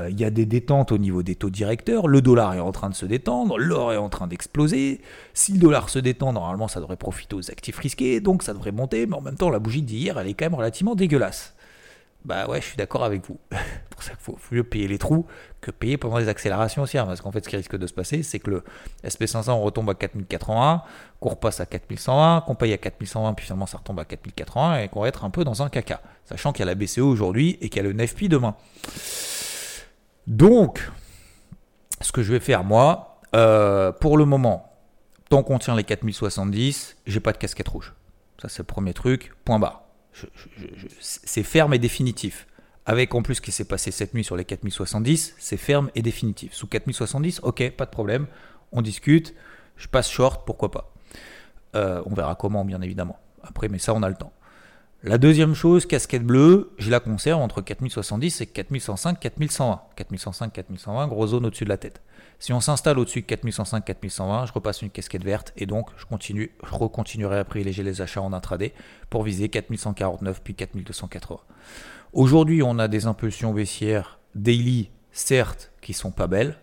Il 0.08 0.18
y 0.18 0.24
a 0.24 0.30
des 0.30 0.46
détentes 0.46 0.92
au 0.92 0.98
niveau 0.98 1.24
des 1.24 1.34
taux 1.34 1.50
directeurs. 1.50 2.06
Le 2.06 2.22
dollar 2.22 2.54
est 2.54 2.60
en 2.60 2.70
train 2.70 2.88
de 2.88 2.94
se 2.94 3.06
détendre, 3.06 3.58
l'or 3.58 3.92
est 3.92 3.96
en 3.96 4.08
train 4.08 4.28
d'exploser. 4.28 5.00
Si 5.34 5.52
le 5.52 5.58
dollar 5.58 5.88
se 5.88 5.98
détend, 5.98 6.32
normalement 6.32 6.68
ça 6.68 6.78
devrait 6.80 6.96
profiter 6.96 7.34
aux 7.34 7.50
actifs 7.50 7.78
risqués, 7.78 8.20
donc 8.20 8.44
ça 8.44 8.54
devrait 8.54 8.72
monter. 8.72 9.06
Mais 9.06 9.16
en 9.16 9.20
même 9.20 9.36
temps, 9.36 9.50
la 9.50 9.58
bougie 9.58 9.82
d'hier, 9.82 10.16
elle 10.18 10.28
est 10.28 10.34
quand 10.34 10.44
même 10.44 10.54
relativement 10.54 10.94
dégueulasse. 10.94 11.54
Bah 12.24 12.46
ouais, 12.46 12.60
je 12.60 12.66
suis 12.66 12.76
d'accord 12.76 13.04
avec 13.04 13.26
vous. 13.26 13.38
c'est 13.50 13.58
pour 13.90 14.02
ça 14.02 14.10
qu'il 14.12 14.20
faut, 14.20 14.38
mieux 14.50 14.64
payer 14.64 14.88
les 14.88 14.96
trous 14.96 15.26
que 15.60 15.70
payer 15.70 15.98
pendant 15.98 16.16
les 16.16 16.28
accélérations 16.28 16.82
aussi. 16.82 16.96
Parce 16.96 17.20
qu'en 17.20 17.30
fait, 17.30 17.44
ce 17.44 17.48
qui 17.50 17.56
risque 17.56 17.76
de 17.76 17.86
se 17.86 17.92
passer, 17.92 18.22
c'est 18.22 18.38
que 18.38 18.50
le 18.50 18.64
SP500 19.04 19.62
retombe 19.62 19.90
à 19.90 19.94
4080, 19.94 20.82
qu'on 21.20 21.28
repasse 21.28 21.60
à 21.60 21.66
4120, 21.66 22.44
qu'on 22.46 22.54
paye 22.54 22.72
à 22.72 22.78
4120, 22.78 23.34
puis 23.34 23.46
finalement 23.46 23.66
ça 23.66 23.78
retombe 23.78 24.00
à 24.00 24.04
4080 24.06 24.78
et 24.78 24.88
qu'on 24.88 25.02
va 25.02 25.08
être 25.08 25.24
un 25.24 25.30
peu 25.30 25.44
dans 25.44 25.62
un 25.62 25.68
caca. 25.68 26.00
Sachant 26.24 26.52
qu'il 26.52 26.60
y 26.60 26.68
a 26.68 26.72
la 26.72 26.74
BCE 26.74 26.98
aujourd'hui 26.98 27.58
et 27.60 27.68
qu'il 27.68 27.82
y 27.82 27.86
a 27.86 27.88
le 27.88 27.92
NFP 27.92 28.28
demain. 28.28 28.56
Donc, 30.26 30.90
ce 32.00 32.10
que 32.10 32.22
je 32.22 32.32
vais 32.32 32.40
faire 32.40 32.64
moi, 32.64 33.20
euh, 33.36 33.92
pour 33.92 34.16
le 34.16 34.24
moment, 34.24 34.72
tant 35.28 35.42
qu'on 35.42 35.58
tient 35.58 35.76
les 35.76 35.84
4070, 35.84 36.96
j'ai 37.06 37.20
pas 37.20 37.32
de 37.32 37.38
casquette 37.38 37.68
rouge. 37.68 37.92
Ça, 38.40 38.48
c'est 38.48 38.60
le 38.60 38.66
premier 38.66 38.94
truc. 38.94 39.32
Point 39.44 39.58
barre 39.58 39.83
c'est 41.00 41.42
ferme 41.42 41.74
et 41.74 41.78
définitif. 41.78 42.46
Avec 42.86 43.14
en 43.14 43.22
plus 43.22 43.36
ce 43.36 43.40
qui 43.40 43.52
s'est 43.52 43.64
passé 43.64 43.90
cette 43.90 44.12
nuit 44.14 44.24
sur 44.24 44.36
les 44.36 44.44
4070, 44.44 45.34
c'est 45.38 45.56
ferme 45.56 45.90
et 45.94 46.02
définitif. 46.02 46.52
Sous 46.52 46.66
4070, 46.66 47.40
ok, 47.42 47.70
pas 47.70 47.86
de 47.86 47.90
problème, 47.90 48.26
on 48.72 48.82
discute, 48.82 49.34
je 49.76 49.88
passe 49.88 50.10
short, 50.10 50.44
pourquoi 50.44 50.70
pas. 50.70 50.92
Euh, 51.74 52.02
on 52.06 52.14
verra 52.14 52.34
comment, 52.34 52.64
bien 52.64 52.82
évidemment. 52.82 53.18
Après, 53.42 53.68
mais 53.68 53.78
ça, 53.78 53.94
on 53.94 54.02
a 54.02 54.08
le 54.08 54.14
temps. 54.14 54.32
La 55.06 55.18
deuxième 55.18 55.54
chose, 55.54 55.84
casquette 55.84 56.24
bleue, 56.24 56.72
je 56.78 56.90
la 56.90 56.98
conserve 56.98 57.42
entre 57.42 57.60
4070 57.60 58.40
et 58.40 58.46
4105, 58.46 59.20
4120. 59.20 59.82
4105, 59.96 60.50
4120, 60.50 61.08
gros 61.08 61.26
zone 61.26 61.44
au-dessus 61.44 61.64
de 61.64 61.68
la 61.68 61.76
tête. 61.76 62.00
Si 62.38 62.54
on 62.54 62.60
s'installe 62.60 62.98
au-dessus 62.98 63.20
de 63.20 63.26
4105, 63.26 63.84
4120, 63.84 64.46
je 64.46 64.52
repasse 64.54 64.80
une 64.80 64.88
casquette 64.88 65.22
verte 65.22 65.52
et 65.58 65.66
donc 65.66 65.90
je, 65.98 66.06
continue, 66.06 66.52
je 66.66 66.74
recontinuerai 66.74 67.38
à 67.38 67.44
privilégier 67.44 67.84
les 67.84 68.00
achats 68.00 68.22
en 68.22 68.32
intraday 68.32 68.72
pour 69.10 69.24
viser 69.24 69.50
4149 69.50 70.40
puis 70.42 70.54
4280. 70.54 71.38
Aujourd'hui, 72.14 72.62
on 72.62 72.78
a 72.78 72.88
des 72.88 73.04
impulsions 73.04 73.52
baissières 73.52 74.18
daily, 74.34 74.88
certes, 75.12 75.70
qui 75.82 75.92
sont 75.92 76.12
pas 76.12 76.28
belles, 76.28 76.56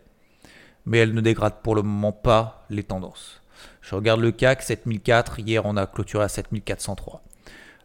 mais 0.88 0.98
elles 0.98 1.14
ne 1.14 1.22
dégradent 1.22 1.62
pour 1.62 1.76
le 1.76 1.84
moment 1.84 2.12
pas 2.12 2.66
les 2.72 2.84
tendances. 2.84 3.44
Je 3.82 3.94
regarde 3.94 4.20
le 4.20 4.32
CAC 4.32 4.64
7004, 4.64 5.42
hier 5.42 5.64
on 5.68 5.78
a 5.78 5.86
clôturé 5.86 6.24
à 6.24 6.28
7403. 6.28 7.22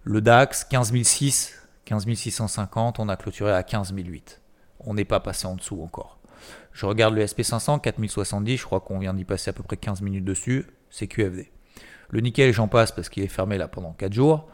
Le 0.09 0.21
DAX 0.21 0.69
15006, 0.71 1.53
15650, 1.85 3.01
on 3.01 3.09
a 3.09 3.17
clôturé 3.17 3.51
à 3.51 3.65
15008. 3.65 4.41
On 4.79 4.95
n'est 4.95 5.05
pas 5.05 5.19
passé 5.19 5.49
en 5.49 5.57
dessous 5.57 5.83
encore. 5.83 6.21
Je 6.73 6.87
regarde 6.87 7.17
le 7.17 7.25
SP500, 7.25 7.81
4070, 7.81 8.57
je 8.57 8.65
crois 8.65 8.79
qu'on 8.79 9.01
vient 9.01 9.15
d'y 9.15 9.25
passer 9.25 9.51
à 9.51 9.53
peu 9.53 9.65
près 9.65 9.77
15 9.77 10.03
minutes 10.03 10.25
dessus, 10.25 10.67
c'est 10.91 11.09
QFD. 11.09 11.51
Le 12.11 12.21
nickel, 12.21 12.53
j'en 12.53 12.69
passe 12.69 12.93
parce 12.93 13.09
qu'il 13.09 13.25
est 13.25 13.27
fermé 13.27 13.59
là 13.59 13.67
pendant 13.67 13.95
4 13.95 14.13
jours. 14.13 14.47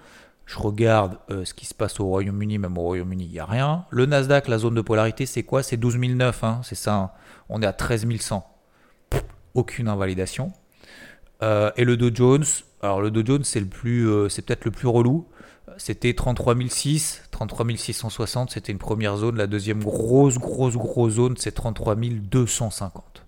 Je 0.47 0.59
regarde 0.59 1.19
euh, 1.31 1.45
ce 1.45 1.53
qui 1.53 1.67
se 1.67 1.75
passe 1.75 2.01
au 2.01 2.07
Royaume-Uni, 2.07 2.57
même 2.57 2.79
au 2.79 2.83
Royaume-Uni, 2.83 3.27
il 3.27 3.33
n'y 3.33 3.39
a 3.39 3.45
rien. 3.45 3.85
Le 3.91 4.07
Nasdaq, 4.07 4.49
la 4.49 4.57
zone 4.57 4.77
de 4.77 4.81
polarité, 4.81 5.27
c'est 5.27 5.43
quoi? 5.43 5.63
C'est 5.63 5.77
12 5.77 5.99
hein, 6.23 6.61
c'est 6.65 6.77
ça. 6.77 6.95
Hein. 6.95 7.11
On 7.51 7.61
est 7.61 7.67
à 7.67 7.75
13 7.75 8.07
100. 8.19 8.43
aucune 9.53 9.89
invalidation. 9.89 10.51
Euh, 11.43 11.71
et 11.77 11.85
le 11.85 11.99
Dow 11.99 12.11
Jones, 12.15 12.45
alors 12.81 13.03
le 13.03 13.11
Dow 13.11 13.23
Jones, 13.23 13.45
c'est 13.45 13.61
le 13.61 13.67
plus, 13.67 14.09
euh, 14.09 14.31
c'est 14.31 14.41
peut-être 14.41 14.65
le 14.65 14.71
plus 14.71 14.89
relou. 14.89 15.29
C'était 15.79 16.13
33 16.13 16.57
006, 16.69 17.23
33 17.31 17.67
660, 17.77 18.51
c'était 18.51 18.73
une 18.73 18.79
première 18.79 19.17
zone. 19.17 19.37
La 19.37 19.47
deuxième 19.47 19.83
grosse, 19.83 20.39
grosse, 20.39 20.77
grosse 20.77 21.15
zone, 21.15 21.37
c'est 21.37 21.53
33 21.53 21.97
250. 21.97 23.25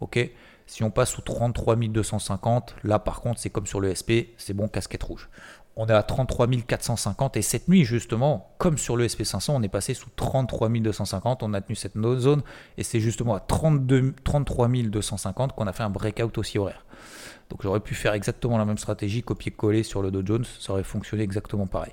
Ok? 0.00 0.30
Si 0.66 0.82
on 0.82 0.90
passe 0.90 1.10
sous 1.10 1.20
33 1.20 1.76
250, 1.76 2.76
là 2.84 2.98
par 2.98 3.20
contre, 3.20 3.38
c'est 3.38 3.50
comme 3.50 3.66
sur 3.66 3.80
le 3.80 3.94
SP, 3.94 4.32
c'est 4.38 4.54
bon, 4.54 4.66
casquette 4.66 5.02
rouge. 5.02 5.28
On 5.76 5.86
est 5.86 5.92
à 5.92 6.02
33 6.02 6.46
450 6.46 7.36
et 7.36 7.42
cette 7.42 7.68
nuit, 7.68 7.84
justement, 7.84 8.54
comme 8.58 8.78
sur 8.78 8.96
le 8.96 9.06
SP500, 9.06 9.50
on 9.50 9.62
est 9.62 9.68
passé 9.68 9.92
sous 9.92 10.08
33 10.14 10.68
250. 10.68 11.42
On 11.42 11.52
a 11.52 11.60
tenu 11.60 11.74
cette 11.74 11.98
zone 11.98 12.42
et 12.78 12.84
c'est 12.84 13.00
justement 13.00 13.34
à 13.34 13.40
32, 13.40 14.14
33 14.22 14.68
250 14.68 15.54
qu'on 15.54 15.66
a 15.66 15.72
fait 15.72 15.82
un 15.82 15.90
breakout 15.90 16.38
aussi 16.38 16.58
horaire. 16.58 16.84
Donc 17.50 17.62
j'aurais 17.62 17.80
pu 17.80 17.94
faire 17.94 18.14
exactement 18.14 18.58
la 18.58 18.64
même 18.64 18.78
stratégie, 18.78 19.22
copier-coller 19.22 19.82
sur 19.82 20.02
le 20.02 20.10
Dow 20.10 20.22
Jones, 20.24 20.44
ça 20.58 20.72
aurait 20.72 20.84
fonctionné 20.84 21.22
exactement 21.22 21.66
pareil. 21.66 21.92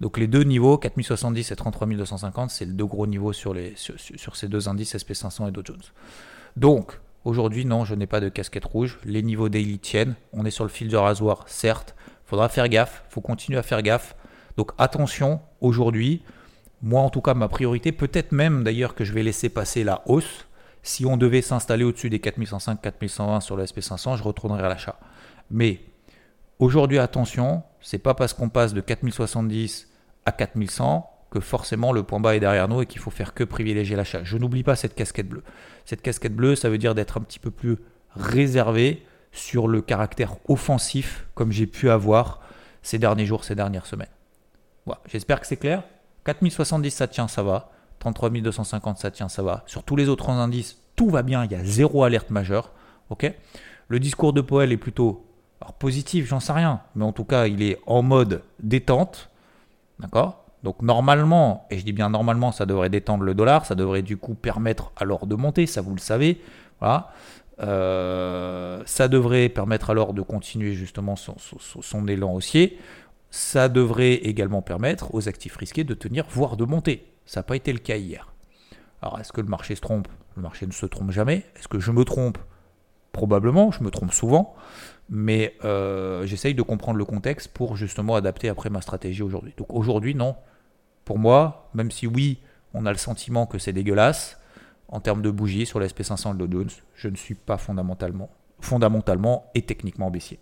Donc 0.00 0.18
les 0.18 0.26
deux 0.26 0.42
niveaux, 0.42 0.78
4070 0.78 1.50
et 1.50 1.56
33250, 1.56 2.50
c'est 2.50 2.64
le 2.64 2.72
deux 2.72 2.86
gros 2.86 3.06
niveaux 3.06 3.32
sur, 3.32 3.54
les, 3.54 3.74
sur, 3.76 4.36
ces 4.36 4.48
deux 4.48 4.68
indices 4.68 4.94
SP500 4.94 5.48
et 5.48 5.50
Dow 5.52 5.62
Jones. 5.64 5.82
Donc 6.56 7.00
aujourd'hui, 7.24 7.64
non, 7.64 7.84
je 7.84 7.94
n'ai 7.94 8.06
pas 8.06 8.20
de 8.20 8.28
casquette 8.28 8.64
rouge. 8.64 8.98
Les 9.04 9.22
niveaux 9.22 9.48
daily 9.48 9.78
tiennent. 9.78 10.14
On 10.32 10.44
est 10.44 10.50
sur 10.50 10.64
le 10.64 10.70
fil 10.70 10.88
de 10.88 10.96
rasoir, 10.96 11.44
certes. 11.46 11.94
Faudra 12.24 12.48
faire 12.48 12.68
gaffe, 12.68 13.04
faut 13.08 13.20
continuer 13.20 13.58
à 13.58 13.62
faire 13.62 13.82
gaffe. 13.82 14.16
Donc 14.56 14.72
attention, 14.78 15.40
aujourd'hui, 15.60 16.22
moi 16.82 17.00
en 17.00 17.10
tout 17.10 17.20
cas, 17.20 17.34
ma 17.34 17.48
priorité, 17.48 17.92
peut-être 17.92 18.32
même 18.32 18.64
d'ailleurs 18.64 18.94
que 18.94 19.04
je 19.04 19.12
vais 19.12 19.22
laisser 19.22 19.48
passer 19.48 19.84
la 19.84 20.02
hausse 20.06 20.45
si 20.86 21.04
on 21.04 21.16
devait 21.16 21.42
s'installer 21.42 21.84
au-dessus 21.84 22.10
des 22.10 22.20
4105, 22.20 22.80
4120 22.80 23.40
sur 23.40 23.56
le 23.56 23.64
SP500, 23.64 24.16
je 24.16 24.22
retournerai 24.22 24.62
à 24.62 24.68
l'achat. 24.68 24.98
Mais 25.50 25.80
aujourd'hui, 26.60 26.98
attention, 26.98 27.64
c'est 27.80 27.98
pas 27.98 28.14
parce 28.14 28.32
qu'on 28.32 28.48
passe 28.48 28.72
de 28.72 28.80
4070 28.80 29.88
à 30.26 30.32
4100 30.32 31.10
que 31.30 31.40
forcément 31.40 31.92
le 31.92 32.04
point 32.04 32.20
bas 32.20 32.36
est 32.36 32.40
derrière 32.40 32.68
nous 32.68 32.82
et 32.82 32.86
qu'il 32.86 33.00
faut 33.00 33.10
faire 33.10 33.34
que 33.34 33.42
privilégier 33.42 33.96
l'achat. 33.96 34.22
Je 34.22 34.38
n'oublie 34.38 34.62
pas 34.62 34.76
cette 34.76 34.94
casquette 34.94 35.28
bleue. 35.28 35.42
Cette 35.84 36.02
casquette 36.02 36.36
bleue, 36.36 36.54
ça 36.54 36.70
veut 36.70 36.78
dire 36.78 36.94
d'être 36.94 37.18
un 37.18 37.22
petit 37.22 37.40
peu 37.40 37.50
plus 37.50 37.78
réservé 38.14 39.04
sur 39.32 39.66
le 39.66 39.82
caractère 39.82 40.36
offensif 40.48 41.26
comme 41.34 41.50
j'ai 41.50 41.66
pu 41.66 41.90
avoir 41.90 42.40
ces 42.82 42.98
derniers 42.98 43.26
jours, 43.26 43.42
ces 43.42 43.56
dernières 43.56 43.86
semaines. 43.86 44.06
Voilà, 44.86 45.00
j'espère 45.06 45.40
que 45.40 45.48
c'est 45.48 45.56
clair. 45.56 45.82
4070, 46.24 46.90
ça 46.92 47.08
tient, 47.08 47.26
ça 47.26 47.42
va. 47.42 47.72
33 48.12 48.40
250, 48.40 48.98
ça 48.98 49.10
tient, 49.10 49.28
ça 49.28 49.42
va. 49.42 49.64
Sur 49.66 49.82
tous 49.82 49.96
les 49.96 50.08
autres 50.08 50.30
indices, 50.30 50.78
tout 50.94 51.10
va 51.10 51.22
bien, 51.22 51.44
il 51.44 51.50
y 51.50 51.54
a 51.56 51.64
zéro 51.64 52.04
alerte 52.04 52.30
majeure. 52.30 52.72
le 53.88 53.98
discours 53.98 54.32
de 54.32 54.40
Poel 54.40 54.70
est 54.70 54.76
plutôt 54.76 55.26
positif, 55.80 56.26
j'en 56.26 56.38
sais 56.38 56.52
rien, 56.52 56.80
mais 56.94 57.04
en 57.04 57.12
tout 57.12 57.24
cas, 57.24 57.46
il 57.46 57.62
est 57.62 57.78
en 57.86 58.02
mode 58.02 58.42
détente. 58.62 59.30
D'accord? 59.98 60.44
Donc 60.62 60.82
normalement, 60.82 61.66
et 61.70 61.78
je 61.78 61.84
dis 61.84 61.92
bien 61.92 62.10
normalement, 62.10 62.52
ça 62.52 62.64
devrait 62.66 62.90
détendre 62.90 63.24
le 63.24 63.34
dollar, 63.34 63.66
ça 63.66 63.74
devrait 63.74 64.02
du 64.02 64.16
coup 64.16 64.34
permettre 64.34 64.92
alors 64.96 65.26
de 65.26 65.34
monter, 65.34 65.66
ça 65.66 65.80
vous 65.80 65.94
le 65.94 66.00
savez. 66.00 66.40
Voilà. 66.80 67.10
Euh, 67.60 68.82
ça 68.86 69.08
devrait 69.08 69.48
permettre 69.48 69.90
alors 69.90 70.12
de 70.12 70.22
continuer 70.22 70.74
justement 70.74 71.16
son 71.16 72.06
élan 72.06 72.34
haussier. 72.34 72.78
Ça 73.30 73.68
devrait 73.68 74.14
également 74.14 74.62
permettre 74.62 75.12
aux 75.14 75.28
actifs 75.28 75.56
risqués 75.56 75.84
de 75.84 75.94
tenir, 75.94 76.24
voire 76.30 76.56
de 76.56 76.64
monter. 76.64 77.15
Ça 77.26 77.40
n'a 77.40 77.44
pas 77.44 77.56
été 77.56 77.72
le 77.72 77.78
cas 77.78 77.96
hier. 77.96 78.32
Alors, 79.02 79.20
est-ce 79.20 79.32
que 79.32 79.40
le 79.40 79.48
marché 79.48 79.74
se 79.74 79.80
trompe? 79.80 80.08
Le 80.36 80.42
marché 80.42 80.66
ne 80.66 80.72
se 80.72 80.86
trompe 80.86 81.10
jamais. 81.10 81.44
Est-ce 81.56 81.68
que 81.68 81.80
je 81.80 81.90
me 81.90 82.04
trompe? 82.04 82.38
Probablement, 83.12 83.70
je 83.70 83.82
me 83.82 83.90
trompe 83.90 84.12
souvent. 84.12 84.54
Mais 85.08 85.56
euh, 85.64 86.26
j'essaye 86.26 86.54
de 86.54 86.62
comprendre 86.62 86.98
le 86.98 87.04
contexte 87.04 87.48
pour 87.48 87.76
justement 87.76 88.16
adapter 88.16 88.48
après 88.48 88.70
ma 88.70 88.80
stratégie 88.80 89.22
aujourd'hui. 89.22 89.54
Donc 89.56 89.72
aujourd'hui, 89.72 90.14
non. 90.14 90.36
Pour 91.04 91.18
moi, 91.18 91.68
même 91.74 91.90
si 91.90 92.06
oui, 92.06 92.40
on 92.74 92.86
a 92.86 92.92
le 92.92 92.98
sentiment 92.98 93.46
que 93.46 93.58
c'est 93.58 93.72
dégueulasse, 93.72 94.38
en 94.88 95.00
termes 95.00 95.22
de 95.22 95.30
bougies 95.30 95.66
sur 95.66 95.80
l'SP 95.80 96.02
500 96.02 96.34
de 96.34 96.46
Dow 96.46 96.60
Jones, 96.60 96.70
je 96.94 97.08
ne 97.08 97.16
suis 97.16 97.34
pas 97.34 97.58
fondamentalement, 97.58 98.30
fondamentalement 98.60 99.50
et 99.54 99.62
techniquement 99.62 100.10
baissier. 100.10 100.38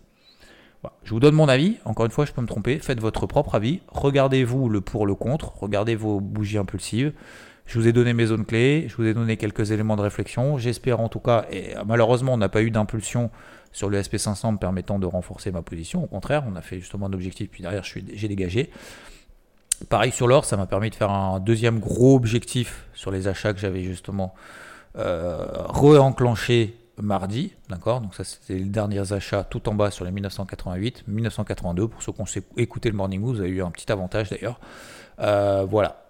Je 1.03 1.11
vous 1.11 1.19
donne 1.19 1.35
mon 1.35 1.47
avis, 1.47 1.77
encore 1.85 2.05
une 2.05 2.11
fois, 2.11 2.25
je 2.25 2.31
peux 2.31 2.41
me 2.41 2.47
tromper, 2.47 2.79
faites 2.79 2.99
votre 2.99 3.27
propre 3.27 3.55
avis, 3.55 3.81
regardez-vous 3.87 4.69
le 4.69 4.81
pour, 4.81 5.05
le 5.05 5.15
contre, 5.15 5.53
regardez 5.57 5.95
vos 5.95 6.19
bougies 6.19 6.57
impulsives. 6.57 7.13
Je 7.65 7.79
vous 7.79 7.87
ai 7.87 7.93
donné 7.93 8.13
mes 8.13 8.27
zones 8.27 8.45
clés, 8.45 8.85
je 8.87 8.95
vous 8.95 9.05
ai 9.05 9.13
donné 9.13 9.37
quelques 9.37 9.71
éléments 9.71 9.95
de 9.95 10.01
réflexion. 10.01 10.57
J'espère 10.57 10.99
en 10.99 11.09
tout 11.09 11.19
cas, 11.19 11.45
et 11.51 11.73
malheureusement 11.85 12.33
on 12.33 12.37
n'a 12.37 12.49
pas 12.49 12.61
eu 12.61 12.69
d'impulsion 12.69 13.31
sur 13.71 13.89
le 13.89 13.99
SP500 13.99 14.53
me 14.53 14.57
permettant 14.57 14.99
de 14.99 15.05
renforcer 15.05 15.51
ma 15.51 15.61
position. 15.61 16.03
Au 16.03 16.07
contraire, 16.07 16.43
on 16.47 16.55
a 16.55 16.61
fait 16.61 16.79
justement 16.79 17.07
un 17.07 17.13
objectif, 17.13 17.49
puis 17.49 17.63
derrière 17.63 17.83
j'ai 17.83 18.27
dégagé. 18.27 18.69
Pareil 19.89 20.11
sur 20.11 20.27
l'or, 20.27 20.45
ça 20.45 20.57
m'a 20.57 20.67
permis 20.67 20.89
de 20.89 20.95
faire 20.95 21.11
un 21.11 21.39
deuxième 21.39 21.79
gros 21.79 22.15
objectif 22.15 22.85
sur 22.93 23.11
les 23.11 23.27
achats 23.27 23.53
que 23.53 23.59
j'avais 23.59 23.83
justement 23.83 24.33
euh, 24.97 25.45
re-enclenché 25.67 26.75
mardi. 27.01 27.53
D'accord 27.69 28.01
Donc 28.01 28.15
ça 28.15 28.23
c'était 28.23 28.55
les 28.55 28.65
derniers 28.65 29.11
achats 29.11 29.43
tout 29.43 29.67
en 29.69 29.73
bas 29.73 29.91
sur 29.91 30.05
les 30.05 30.11
1988, 30.11 31.03
1982. 31.07 31.87
Pour 31.87 32.01
ceux 32.01 32.11
qui 32.11 32.21
ont 32.21 32.25
écouté 32.57 32.89
le 32.89 32.95
Morning 32.95 33.21
Mood, 33.21 33.35
vous 33.35 33.41
avez 33.41 33.49
eu 33.49 33.63
un 33.63 33.71
petit 33.71 33.91
avantage 33.91 34.29
d'ailleurs. 34.29 34.59
Euh, 35.19 35.65
voilà. 35.69 36.01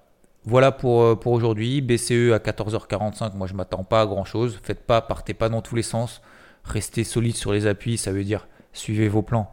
Voilà 0.47 0.71
pour, 0.71 1.01
euh, 1.01 1.15
pour 1.15 1.33
aujourd'hui. 1.33 1.81
BCE 1.81 2.31
à 2.33 2.37
14h45, 2.37 3.35
moi 3.35 3.47
je 3.47 3.53
m'attends 3.55 3.83
pas 3.83 4.01
à 4.01 4.05
grand 4.05 4.25
chose. 4.25 4.59
Faites 4.63 4.85
pas, 4.85 5.01
partez 5.01 5.33
pas 5.33 5.49
dans 5.49 5.61
tous 5.61 5.75
les 5.75 5.81
sens. 5.83 6.21
Restez 6.63 7.03
solide 7.03 7.35
sur 7.35 7.51
les 7.51 7.67
appuis, 7.67 7.97
ça 7.97 8.11
veut 8.11 8.23
dire 8.23 8.47
suivez 8.73 9.07
vos 9.07 9.21
plans. 9.21 9.51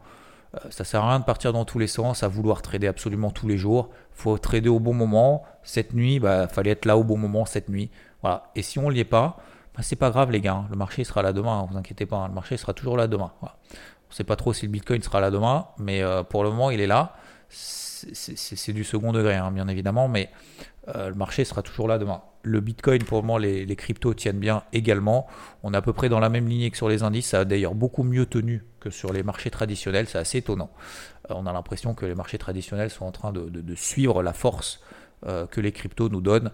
Euh, 0.55 0.59
ça 0.69 0.83
sert 0.83 1.03
à 1.03 1.09
rien 1.09 1.19
de 1.19 1.25
partir 1.25 1.53
dans 1.53 1.65
tous 1.65 1.79
les 1.79 1.87
sens, 1.87 2.21
à 2.23 2.27
vouloir 2.27 2.61
trader 2.61 2.87
absolument 2.87 3.31
tous 3.31 3.47
les 3.47 3.57
jours. 3.57 3.89
faut 4.11 4.37
trader 4.37 4.69
au 4.69 4.79
bon 4.79 4.93
moment. 4.93 5.43
Cette 5.63 5.93
nuit, 5.93 6.19
bah, 6.19 6.47
fallait 6.47 6.71
être 6.71 6.85
là 6.85 6.97
au 6.97 7.03
bon 7.03 7.17
moment 7.17 7.45
cette 7.45 7.69
nuit. 7.69 7.89
Voilà. 8.21 8.51
Et 8.55 8.61
si 8.61 8.77
on 8.77 8.89
ne 8.89 8.93
l'y 8.93 8.99
est 8.99 9.05
pas, 9.05 9.37
bah, 9.75 9.81
c'est 9.81 9.95
pas 9.95 10.09
grave 10.09 10.31
les 10.31 10.41
gars. 10.41 10.53
Hein. 10.53 10.67
Le 10.69 10.75
marché 10.75 11.03
sera 11.03 11.21
là 11.21 11.33
demain, 11.33 11.59
hein, 11.59 11.67
vous 11.69 11.77
inquiétez 11.77 12.05
pas. 12.05 12.17
Hein. 12.17 12.27
Le 12.27 12.33
marché 12.33 12.57
sera 12.57 12.73
toujours 12.73 12.97
là 12.97 13.07
demain. 13.07 13.31
On 13.41 13.47
ne 13.47 14.15
sait 14.15 14.23
pas 14.23 14.35
trop 14.35 14.53
si 14.53 14.65
le 14.65 14.71
Bitcoin 14.71 15.01
sera 15.01 15.19
là 15.19 15.31
demain, 15.31 15.67
mais 15.77 16.03
euh, 16.03 16.23
pour 16.23 16.43
le 16.43 16.49
moment 16.49 16.69
il 16.69 16.79
est 16.79 16.87
là. 16.87 17.15
C'est 17.49 18.73
du 18.73 18.83
second 18.83 19.13
degré, 19.13 19.39
bien 19.53 19.67
évidemment, 19.69 20.09
mais 20.09 20.29
euh, 20.89 21.09
le 21.09 21.15
marché 21.15 21.45
sera 21.45 21.61
toujours 21.61 21.87
là 21.87 21.97
demain. 21.97 22.21
Le 22.41 22.59
Bitcoin, 22.59 23.01
pour 23.03 23.19
le 23.19 23.21
moment, 23.21 23.37
les, 23.37 23.65
les, 23.65 23.75
cryptos 23.77 24.13
tiennent 24.13 24.39
bien 24.39 24.63
également. 24.73 25.27
On 25.63 25.73
est 25.73 25.77
à 25.77 25.81
peu 25.81 25.93
près 25.93 26.09
dans 26.09 26.19
la 26.19 26.27
même 26.27 26.47
lignée 26.49 26.69
que 26.69 26.75
sur 26.75 26.89
les 26.89 27.03
indices. 27.03 27.27
Ça 27.27 27.41
a 27.41 27.45
d'ailleurs 27.45 27.75
beaucoup 27.75 28.03
mieux 28.03 28.25
tenu 28.25 28.65
que 28.81 28.89
sur 28.89 29.13
les 29.13 29.23
marchés 29.23 29.49
traditionnels. 29.49 30.07
C'est 30.09 30.17
assez 30.17 30.39
étonnant. 30.39 30.69
Euh, 31.29 31.35
on 31.37 31.45
a 31.45 31.53
l'impression 31.53 31.93
que 31.93 32.05
les 32.05 32.15
marchés 32.15 32.37
traditionnels 32.37 32.89
sont 32.89 33.05
en 33.05 33.11
train 33.11 33.31
de, 33.31 33.75
suivre 33.75 34.21
la 34.21 34.33
force 34.33 34.81
euh, 35.25 35.45
que 35.47 35.61
les 35.61 35.71
cryptos 35.71 36.09
nous 36.09 36.21
donnent. 36.21 36.51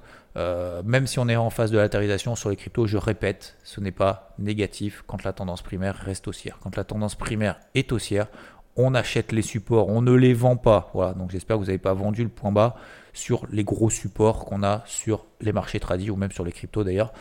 même 0.85 1.07
si 1.07 1.19
on 1.19 1.27
est 1.27 1.35
en 1.35 1.49
phase 1.49 1.71
de 1.71 1.77
latérisation 1.77 2.35
sur 2.35 2.49
les 2.49 2.55
cryptos, 2.55 2.85
je 2.87 2.97
répète, 2.97 3.57
ce 3.63 3.81
n'est 3.81 3.91
pas 3.91 4.33
négatif 4.39 5.03
quand 5.05 5.23
la 5.23 5.33
tendance 5.33 5.61
primaire 5.61 5.95
reste 5.95 6.27
haussière. 6.27 6.59
Quand 6.61 6.77
la 6.77 6.83
tendance 6.83 7.15
primaire 7.15 7.59
est 7.75 7.91
haussière, 7.91 8.27
on 8.75 8.93
achète 8.95 9.33
les 9.33 9.41
supports, 9.41 9.89
on 9.89 10.01
ne 10.01 10.13
les 10.13 10.33
vend 10.33 10.55
pas. 10.55 10.89
Voilà, 10.93 11.13
donc 11.13 11.31
j'espère 11.31 11.57
que 11.57 11.59
vous 11.59 11.65
n'avez 11.67 11.77
pas 11.77 11.93
vendu 11.93 12.23
le 12.23 12.29
point 12.29 12.53
bas 12.53 12.75
sur 13.11 13.45
les 13.51 13.65
gros 13.65 13.89
supports 13.89 14.45
qu'on 14.45 14.63
a 14.63 14.83
sur 14.85 15.25
les 15.41 15.51
marchés 15.51 15.81
tradis 15.81 16.09
ou 16.09 16.15
même 16.15 16.31
sur 16.31 16.45
les 16.45 16.53
cryptos 16.53 16.85
d'ailleurs. 16.85 17.11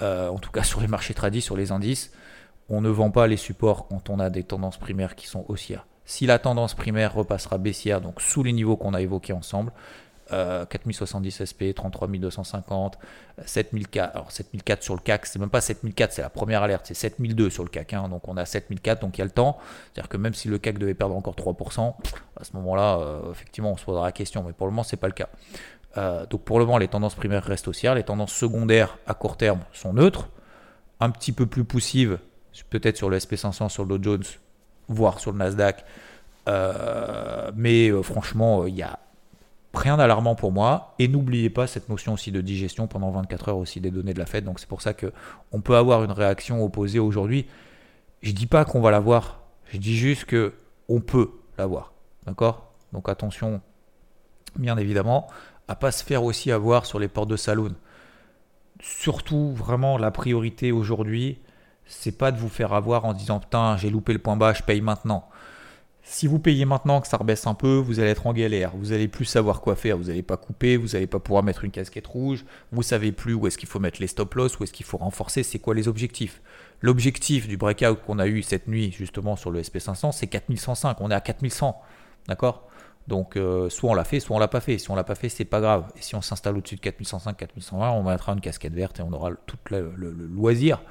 Euh, 0.00 0.28
en 0.28 0.38
tout 0.38 0.50
cas 0.50 0.62
sur 0.62 0.80
les 0.80 0.88
marchés 0.88 1.14
tradis, 1.14 1.42
sur 1.42 1.56
les 1.56 1.70
indices, 1.70 2.12
on 2.68 2.80
ne 2.80 2.88
vend 2.88 3.10
pas 3.10 3.26
les 3.26 3.36
supports 3.36 3.88
quand 3.88 4.08
on 4.08 4.18
a 4.18 4.30
des 4.30 4.42
tendances 4.42 4.78
primaires 4.78 5.14
qui 5.14 5.26
sont 5.26 5.44
haussières. 5.48 5.86
Si 6.04 6.26
la 6.26 6.38
tendance 6.38 6.74
primaire 6.74 7.14
repassera 7.14 7.58
baissière, 7.58 8.00
donc 8.00 8.20
sous 8.20 8.42
les 8.42 8.52
niveaux 8.52 8.76
qu'on 8.76 8.94
a 8.94 9.00
évoqués 9.02 9.32
ensemble, 9.32 9.72
4070 10.32 11.44
SP, 11.44 11.74
33250, 11.74 12.98
7004. 13.44 14.14
Alors 14.14 14.30
7004 14.30 14.82
sur 14.82 14.94
le 14.94 15.00
CAC, 15.00 15.26
c'est 15.26 15.38
même 15.38 15.50
pas 15.50 15.60
7004, 15.60 16.12
c'est 16.12 16.22
la 16.22 16.30
première 16.30 16.62
alerte, 16.62 16.86
c'est 16.86 16.94
7002 16.94 17.50
sur 17.50 17.64
le 17.64 17.68
CAC. 17.68 17.92
Hein. 17.92 18.08
donc 18.08 18.26
on 18.28 18.36
a 18.36 18.44
7004, 18.44 19.00
donc 19.00 19.18
il 19.18 19.20
y 19.20 19.22
a 19.22 19.24
le 19.24 19.30
temps. 19.30 19.58
C'est-à-dire 19.92 20.08
que 20.08 20.16
même 20.16 20.34
si 20.34 20.48
le 20.48 20.58
CAC 20.58 20.78
devait 20.78 20.94
perdre 20.94 21.14
encore 21.14 21.34
3%, 21.34 21.94
à 22.40 22.44
ce 22.44 22.56
moment-là, 22.56 22.98
euh, 22.98 23.30
effectivement, 23.30 23.72
on 23.72 23.76
se 23.76 23.84
posera 23.84 24.06
la 24.06 24.12
question. 24.12 24.42
Mais 24.42 24.52
pour 24.52 24.66
le 24.66 24.72
moment, 24.72 24.82
c'est 24.82 24.96
pas 24.96 25.06
le 25.06 25.12
cas. 25.12 25.28
Euh, 25.96 26.26
donc 26.26 26.42
pour 26.42 26.58
le 26.58 26.64
moment, 26.64 26.78
les 26.78 26.88
tendances 26.88 27.14
primaires 27.14 27.44
restent 27.44 27.68
haussières. 27.68 27.94
Les 27.94 28.02
tendances 28.02 28.32
secondaires 28.32 28.98
à 29.06 29.14
court 29.14 29.36
terme 29.36 29.60
sont 29.72 29.92
neutres. 29.92 30.28
Un 31.00 31.10
petit 31.10 31.32
peu 31.32 31.46
plus 31.46 31.64
poussives, 31.64 32.18
peut-être 32.70 32.96
sur 32.96 33.10
le 33.10 33.18
SP500, 33.18 33.68
sur 33.68 33.84
le 33.84 33.98
Dow 33.98 34.02
Jones, 34.12 34.24
voire 34.88 35.18
sur 35.18 35.32
le 35.32 35.38
Nasdaq. 35.38 35.84
Euh, 36.48 37.50
mais 37.54 37.90
franchement, 38.02 38.66
il 38.66 38.74
y 38.74 38.82
a 38.82 38.98
rien 39.74 39.96
d'alarmant 39.96 40.34
pour 40.34 40.52
moi. 40.52 40.94
Et 40.98 41.08
n'oubliez 41.08 41.50
pas 41.50 41.66
cette 41.66 41.88
notion 41.88 42.14
aussi 42.14 42.30
de 42.30 42.40
digestion 42.40 42.86
pendant 42.86 43.10
24 43.10 43.48
heures 43.48 43.58
aussi 43.58 43.80
des 43.80 43.90
données 43.90 44.14
de 44.14 44.18
la 44.18 44.26
Fed. 44.26 44.44
Donc 44.44 44.60
c'est 44.60 44.68
pour 44.68 44.82
ça 44.82 44.94
que 44.94 45.12
on 45.52 45.60
peut 45.60 45.76
avoir 45.76 46.04
une 46.04 46.12
réaction 46.12 46.62
opposée 46.64 46.98
aujourd'hui. 46.98 47.46
Je 48.22 48.32
dis 48.32 48.46
pas 48.46 48.64
qu'on 48.64 48.80
va 48.80 48.90
l'avoir. 48.90 49.40
Je 49.66 49.78
dis 49.78 49.96
juste 49.96 50.24
que 50.26 50.54
on 50.88 51.00
peut 51.00 51.30
l'avoir. 51.58 51.92
D'accord? 52.26 52.72
Donc 52.92 53.08
attention, 53.08 53.60
bien 54.56 54.76
évidemment, 54.76 55.28
à 55.68 55.74
pas 55.74 55.90
se 55.90 56.04
faire 56.04 56.22
aussi 56.24 56.52
avoir 56.52 56.86
sur 56.86 56.98
les 56.98 57.08
portes 57.08 57.28
de 57.28 57.36
saloon. 57.36 57.74
Surtout, 58.80 59.52
vraiment, 59.52 59.96
la 59.96 60.10
priorité 60.10 60.72
aujourd'hui, 60.72 61.38
c'est 61.86 62.16
pas 62.18 62.32
de 62.32 62.38
vous 62.38 62.48
faire 62.48 62.72
avoir 62.72 63.04
en 63.04 63.12
disant 63.12 63.40
putain, 63.40 63.76
j'ai 63.76 63.90
loupé 63.90 64.12
le 64.12 64.18
point 64.18 64.36
bas, 64.36 64.52
je 64.52 64.62
paye 64.62 64.80
maintenant. 64.80 65.28
Si 66.04 66.26
vous 66.26 66.40
payez 66.40 66.64
maintenant 66.64 67.00
que 67.00 67.06
ça 67.06 67.16
rebaisse 67.16 67.46
un 67.46 67.54
peu, 67.54 67.76
vous 67.76 68.00
allez 68.00 68.10
être 68.10 68.26
en 68.26 68.32
galère. 68.32 68.72
Vous 68.76 68.92
allez 68.92 69.06
plus 69.06 69.24
savoir 69.24 69.60
quoi 69.60 69.76
faire. 69.76 69.96
Vous 69.96 70.04
n'allez 70.04 70.22
pas 70.22 70.36
couper, 70.36 70.76
vous 70.76 70.88
n'allez 70.88 71.06
pas 71.06 71.20
pouvoir 71.20 71.44
mettre 71.44 71.64
une 71.64 71.70
casquette 71.70 72.08
rouge. 72.08 72.44
Vous 72.72 72.82
savez 72.82 73.12
plus 73.12 73.34
où 73.34 73.46
est-ce 73.46 73.56
qu'il 73.56 73.68
faut 73.68 73.78
mettre 73.78 74.00
les 74.00 74.08
stop 74.08 74.34
loss, 74.34 74.58
où 74.58 74.64
est-ce 74.64 74.72
qu'il 74.72 74.84
faut 74.84 74.96
renforcer. 74.98 75.44
C'est 75.44 75.60
quoi 75.60 75.74
les 75.74 75.86
objectifs 75.86 76.42
L'objectif 76.80 77.46
du 77.46 77.56
breakout 77.56 78.02
qu'on 78.04 78.18
a 78.18 78.26
eu 78.26 78.42
cette 78.42 78.66
nuit 78.66 78.90
justement 78.90 79.36
sur 79.36 79.52
le 79.52 79.62
SP500, 79.62 80.10
c'est 80.10 80.26
4105. 80.26 81.00
On 81.00 81.10
est 81.12 81.14
à 81.14 81.20
4100, 81.20 81.80
d'accord? 82.26 82.68
Donc 83.06 83.36
euh, 83.36 83.68
soit 83.70 83.90
on 83.90 83.94
l'a 83.94 84.04
fait, 84.04 84.18
soit 84.18 84.34
on 84.34 84.40
l'a 84.40 84.48
pas 84.48 84.60
fait. 84.60 84.78
Si 84.78 84.90
on 84.90 84.96
l'a 84.96 85.04
pas 85.04 85.14
fait, 85.14 85.28
c'est 85.28 85.44
pas 85.44 85.60
grave. 85.60 85.84
Et 85.96 86.02
si 86.02 86.16
on 86.16 86.20
s'installe 86.20 86.56
au-dessus 86.56 86.76
de 86.76 86.80
4105, 86.80 87.36
4120, 87.36 87.90
on 87.90 88.02
mettra 88.02 88.32
une 88.32 88.40
casquette 88.40 88.74
verte 88.74 88.98
et 88.98 89.02
on 89.02 89.12
aura 89.12 89.30
tout 89.46 89.56
le 89.70 89.92
loisir 90.34 90.82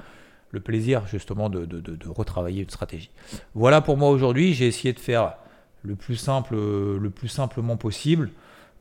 le 0.52 0.60
plaisir 0.60 1.06
justement 1.06 1.50
de, 1.50 1.66
retravailler 2.06 2.62
une 2.62 2.70
stratégie. 2.70 3.10
Voilà 3.54 3.80
pour 3.80 3.96
moi 3.96 4.10
aujourd'hui, 4.10 4.54
j'ai 4.54 4.68
essayé 4.68 4.92
de 4.92 5.00
faire 5.00 5.34
le 5.82 5.96
plus 5.96 6.16
simple, 6.16 6.54
le 6.54 7.10
plus 7.10 7.28
simplement 7.28 7.76
possible, 7.76 8.30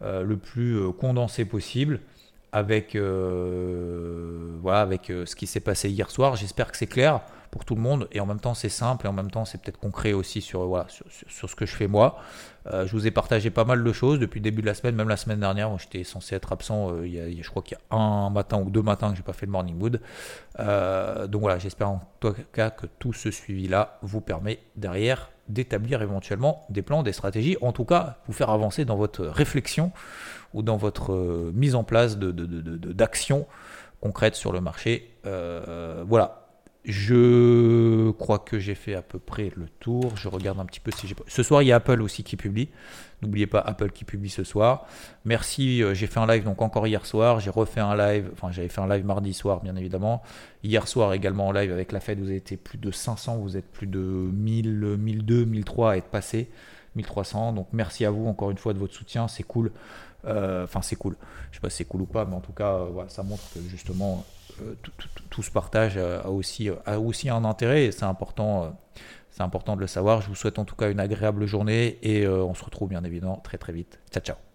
euh, 0.04 0.24
le 0.24 0.38
plus 0.38 0.78
euh, 0.78 0.92
condensé 0.92 1.46
possible, 1.46 2.00
avec, 2.52 2.96
euh, 2.96 4.56
ce 5.26 5.36
qui 5.36 5.48
s'est 5.48 5.60
passé 5.62 5.90
hier 5.90 6.12
soir. 6.12 6.36
J'espère 6.36 6.72
que 6.72 6.78
c'est 6.78 6.88
clair 6.88 7.22
pour 7.52 7.66
tout 7.66 7.76
le 7.76 7.82
monde 7.82 8.08
et 8.12 8.22
en 8.22 8.26
même 8.26 8.40
temps 8.40 8.54
c'est 8.54 8.70
simple 8.70 9.06
et 9.06 9.10
en 9.10 9.14
même 9.14 9.30
temps 9.30 9.44
c'est 9.44 9.62
peut-être 9.62 9.78
concret 9.78 10.14
aussi 10.14 10.42
sur, 10.42 10.66
voilà, 10.66 10.88
sur, 11.28 11.50
ce 11.50 11.56
que 11.56 11.66
je 11.66 11.76
fais 11.76 11.88
moi. 11.88 12.18
Euh, 12.68 12.88
je 12.88 12.92
vous 12.94 13.06
ai 13.06 13.12
partagé 13.12 13.50
pas 13.50 13.66
mal 13.66 13.84
de 13.84 13.92
choses 13.92 14.20
depuis 14.20 14.40
le 14.40 14.44
début 14.44 14.62
de 14.62 14.68
la 14.68 14.74
semaine, 14.74 14.96
même 14.96 15.10
la 15.10 15.18
semaine 15.18 15.40
dernière, 15.40 15.78
j'étais 15.78 16.04
censé 16.04 16.36
être 16.36 16.54
absent, 16.54 16.92
euh, 16.92 17.08
il, 17.08 17.14
y 17.14 17.20
a, 17.20 17.44
je 17.44 17.50
crois 17.50 17.62
qu'il 17.62 17.78
y 17.78 17.94
a 17.94 17.98
un 17.98 18.30
matin 18.30 18.62
ou 18.62 18.70
deux 18.70 18.82
matins 18.82 19.12
que 19.12 19.18
j'ai 19.18 19.24
pas 19.24 19.34
fait 19.34 19.46
le 19.46 19.52
morning 19.52 19.76
mood. 19.76 20.00
Euh, 20.60 21.28
donc 21.28 21.42
voilà, 21.42 21.60
j'espère 21.60 21.90
en 21.90 22.02
tout 22.20 22.34
cas 22.54 22.70
que 22.70 22.86
tout 23.00 23.14
ce 23.14 23.32
suivi-là 23.32 24.00
vous 24.02 24.22
permet 24.22 24.60
derrière 24.76 25.30
d'établir 25.50 26.02
éventuellement 26.02 26.66
des 26.70 26.82
plans, 26.82 27.04
des 27.04 27.12
stratégies, 27.12 27.58
en 27.62 27.74
tout 27.74 27.84
cas 27.84 28.20
vous 28.28 28.34
faire 28.34 28.52
avancer 28.52 28.86
dans 28.86 28.96
votre 28.96 29.26
réflexion 29.26 29.92
ou 30.54 30.62
dans 30.62 30.78
votre 30.78 31.52
mise 31.54 31.76
en 31.76 31.84
place 31.84 32.18
d'actions 32.18 33.40
de, 33.40 33.46
concrètes 34.00 34.36
sur 34.36 34.54
le 34.54 34.62
marché. 34.62 35.18
voilà, 35.24 36.41
je 36.84 38.10
crois 38.12 38.40
que 38.40 38.58
j'ai 38.58 38.74
fait 38.74 38.96
à 38.96 39.04
peu 39.04 39.20
près 39.20 39.52
le 39.56 39.68
tour. 39.80 40.16
Je 40.16 40.28
regarde 40.28 40.60
un 40.60 40.66
petit 40.66 40.80
peu 40.80 40.92
si 40.92 41.08
j'ai 41.08 41.16
Ce 41.28 41.44
soir, 41.44 41.62
il 41.62 41.68
y 41.68 41.72
a 41.72 41.76
Apple 41.76 42.02
aussi 42.02 42.24
qui 42.24 42.38
publie. 42.38 42.70
N'oubliez 43.22 43.46
pas 43.46 43.60
Apple 43.60 43.92
qui 43.92 44.04
publie 44.04 44.32
ce 44.32 44.44
soir. 44.44 44.88
Merci. 45.24 45.84
Euh, 45.84 45.94
j'ai 45.94 46.08
fait 46.08 46.20
un 46.20 46.26
live 46.26 46.44
donc 46.44 46.62
encore 46.64 46.88
hier 46.88 47.06
soir. 47.06 47.40
J'ai 47.40 47.52
refait 47.52 47.82
un 47.82 47.96
live. 47.96 48.32
Enfin, 48.34 48.52
j'avais 48.52 48.68
fait 48.68 48.82
un 48.82 48.88
live 48.88 49.06
mardi 49.06 49.34
soir, 49.34 49.62
bien 49.62 49.76
évidemment. 49.76 50.24
Hier 50.64 50.88
soir 50.88 51.14
également 51.14 51.50
en 51.50 51.52
live 51.52 51.72
avec 51.72 51.92
la 51.92 52.00
Fed. 52.00 52.20
Vous 52.20 52.28
avez 52.28 52.38
été 52.38 52.58
plus 52.58 52.80
de 52.80 52.90
500. 52.90 53.38
Vous 53.38 53.58
êtes 53.58 53.72
plus 53.72 53.88
de 53.88 54.00
1000, 54.00 54.98
1002, 54.98 55.46
1003 55.46 55.92
à 55.92 55.98
être 55.98 56.10
passé. 56.10 56.50
1300. 56.96 57.54
Donc 57.54 57.68
merci 57.74 58.06
à 58.06 58.12
vous 58.12 58.26
encore 58.26 58.50
une 58.50 58.58
fois 58.58 58.74
de 58.74 58.80
votre 58.80 58.96
soutien. 58.96 59.28
C'est 59.28 59.44
cool. 59.44 59.72
Euh, 60.26 60.64
enfin, 60.64 60.82
c'est 60.82 60.96
cool. 60.96 61.16
Je 61.52 61.58
sais 61.58 61.62
pas 61.62 61.70
si 61.70 61.78
c'est 61.78 61.86
cool 61.86 62.02
ou 62.02 62.06
pas, 62.08 62.26
mais 62.26 62.36
en 62.36 62.42
tout 62.42 62.54
cas, 62.54 62.74
euh, 62.74 63.04
ça 63.08 63.22
montre 63.22 63.44
que 63.54 63.60
justement 63.70 64.26
euh, 64.62 64.76
tout, 65.30 65.44
ce 65.44 65.52
partage 65.52 65.98
a 65.98 66.30
aussi, 66.30 66.70
a 66.86 67.00
aussi 67.00 67.30
un 67.30 67.44
intérêt 67.46 67.86
et 67.86 67.92
c'est 67.92 68.04
important, 68.06 68.78
c'est 69.30 69.44
important 69.44 69.76
de 69.76 69.82
le 69.82 69.88
savoir. 69.88 70.22
Je 70.22 70.28
vous 70.28 70.36
souhaite 70.36 70.60
en 70.60 70.66
tout 70.66 70.76
cas 70.76 70.92
une 70.92 71.00
agréable 71.00 71.46
journée 71.46 72.00
et 72.04 72.28
on 72.28 72.54
se 72.54 72.64
retrouve 72.64 72.90
bien 72.90 73.04
évidemment 73.04 73.38
très 73.38 73.58
très 73.58 73.74
vite. 73.74 74.00
Ciao 74.12 74.24
ciao 74.24 74.51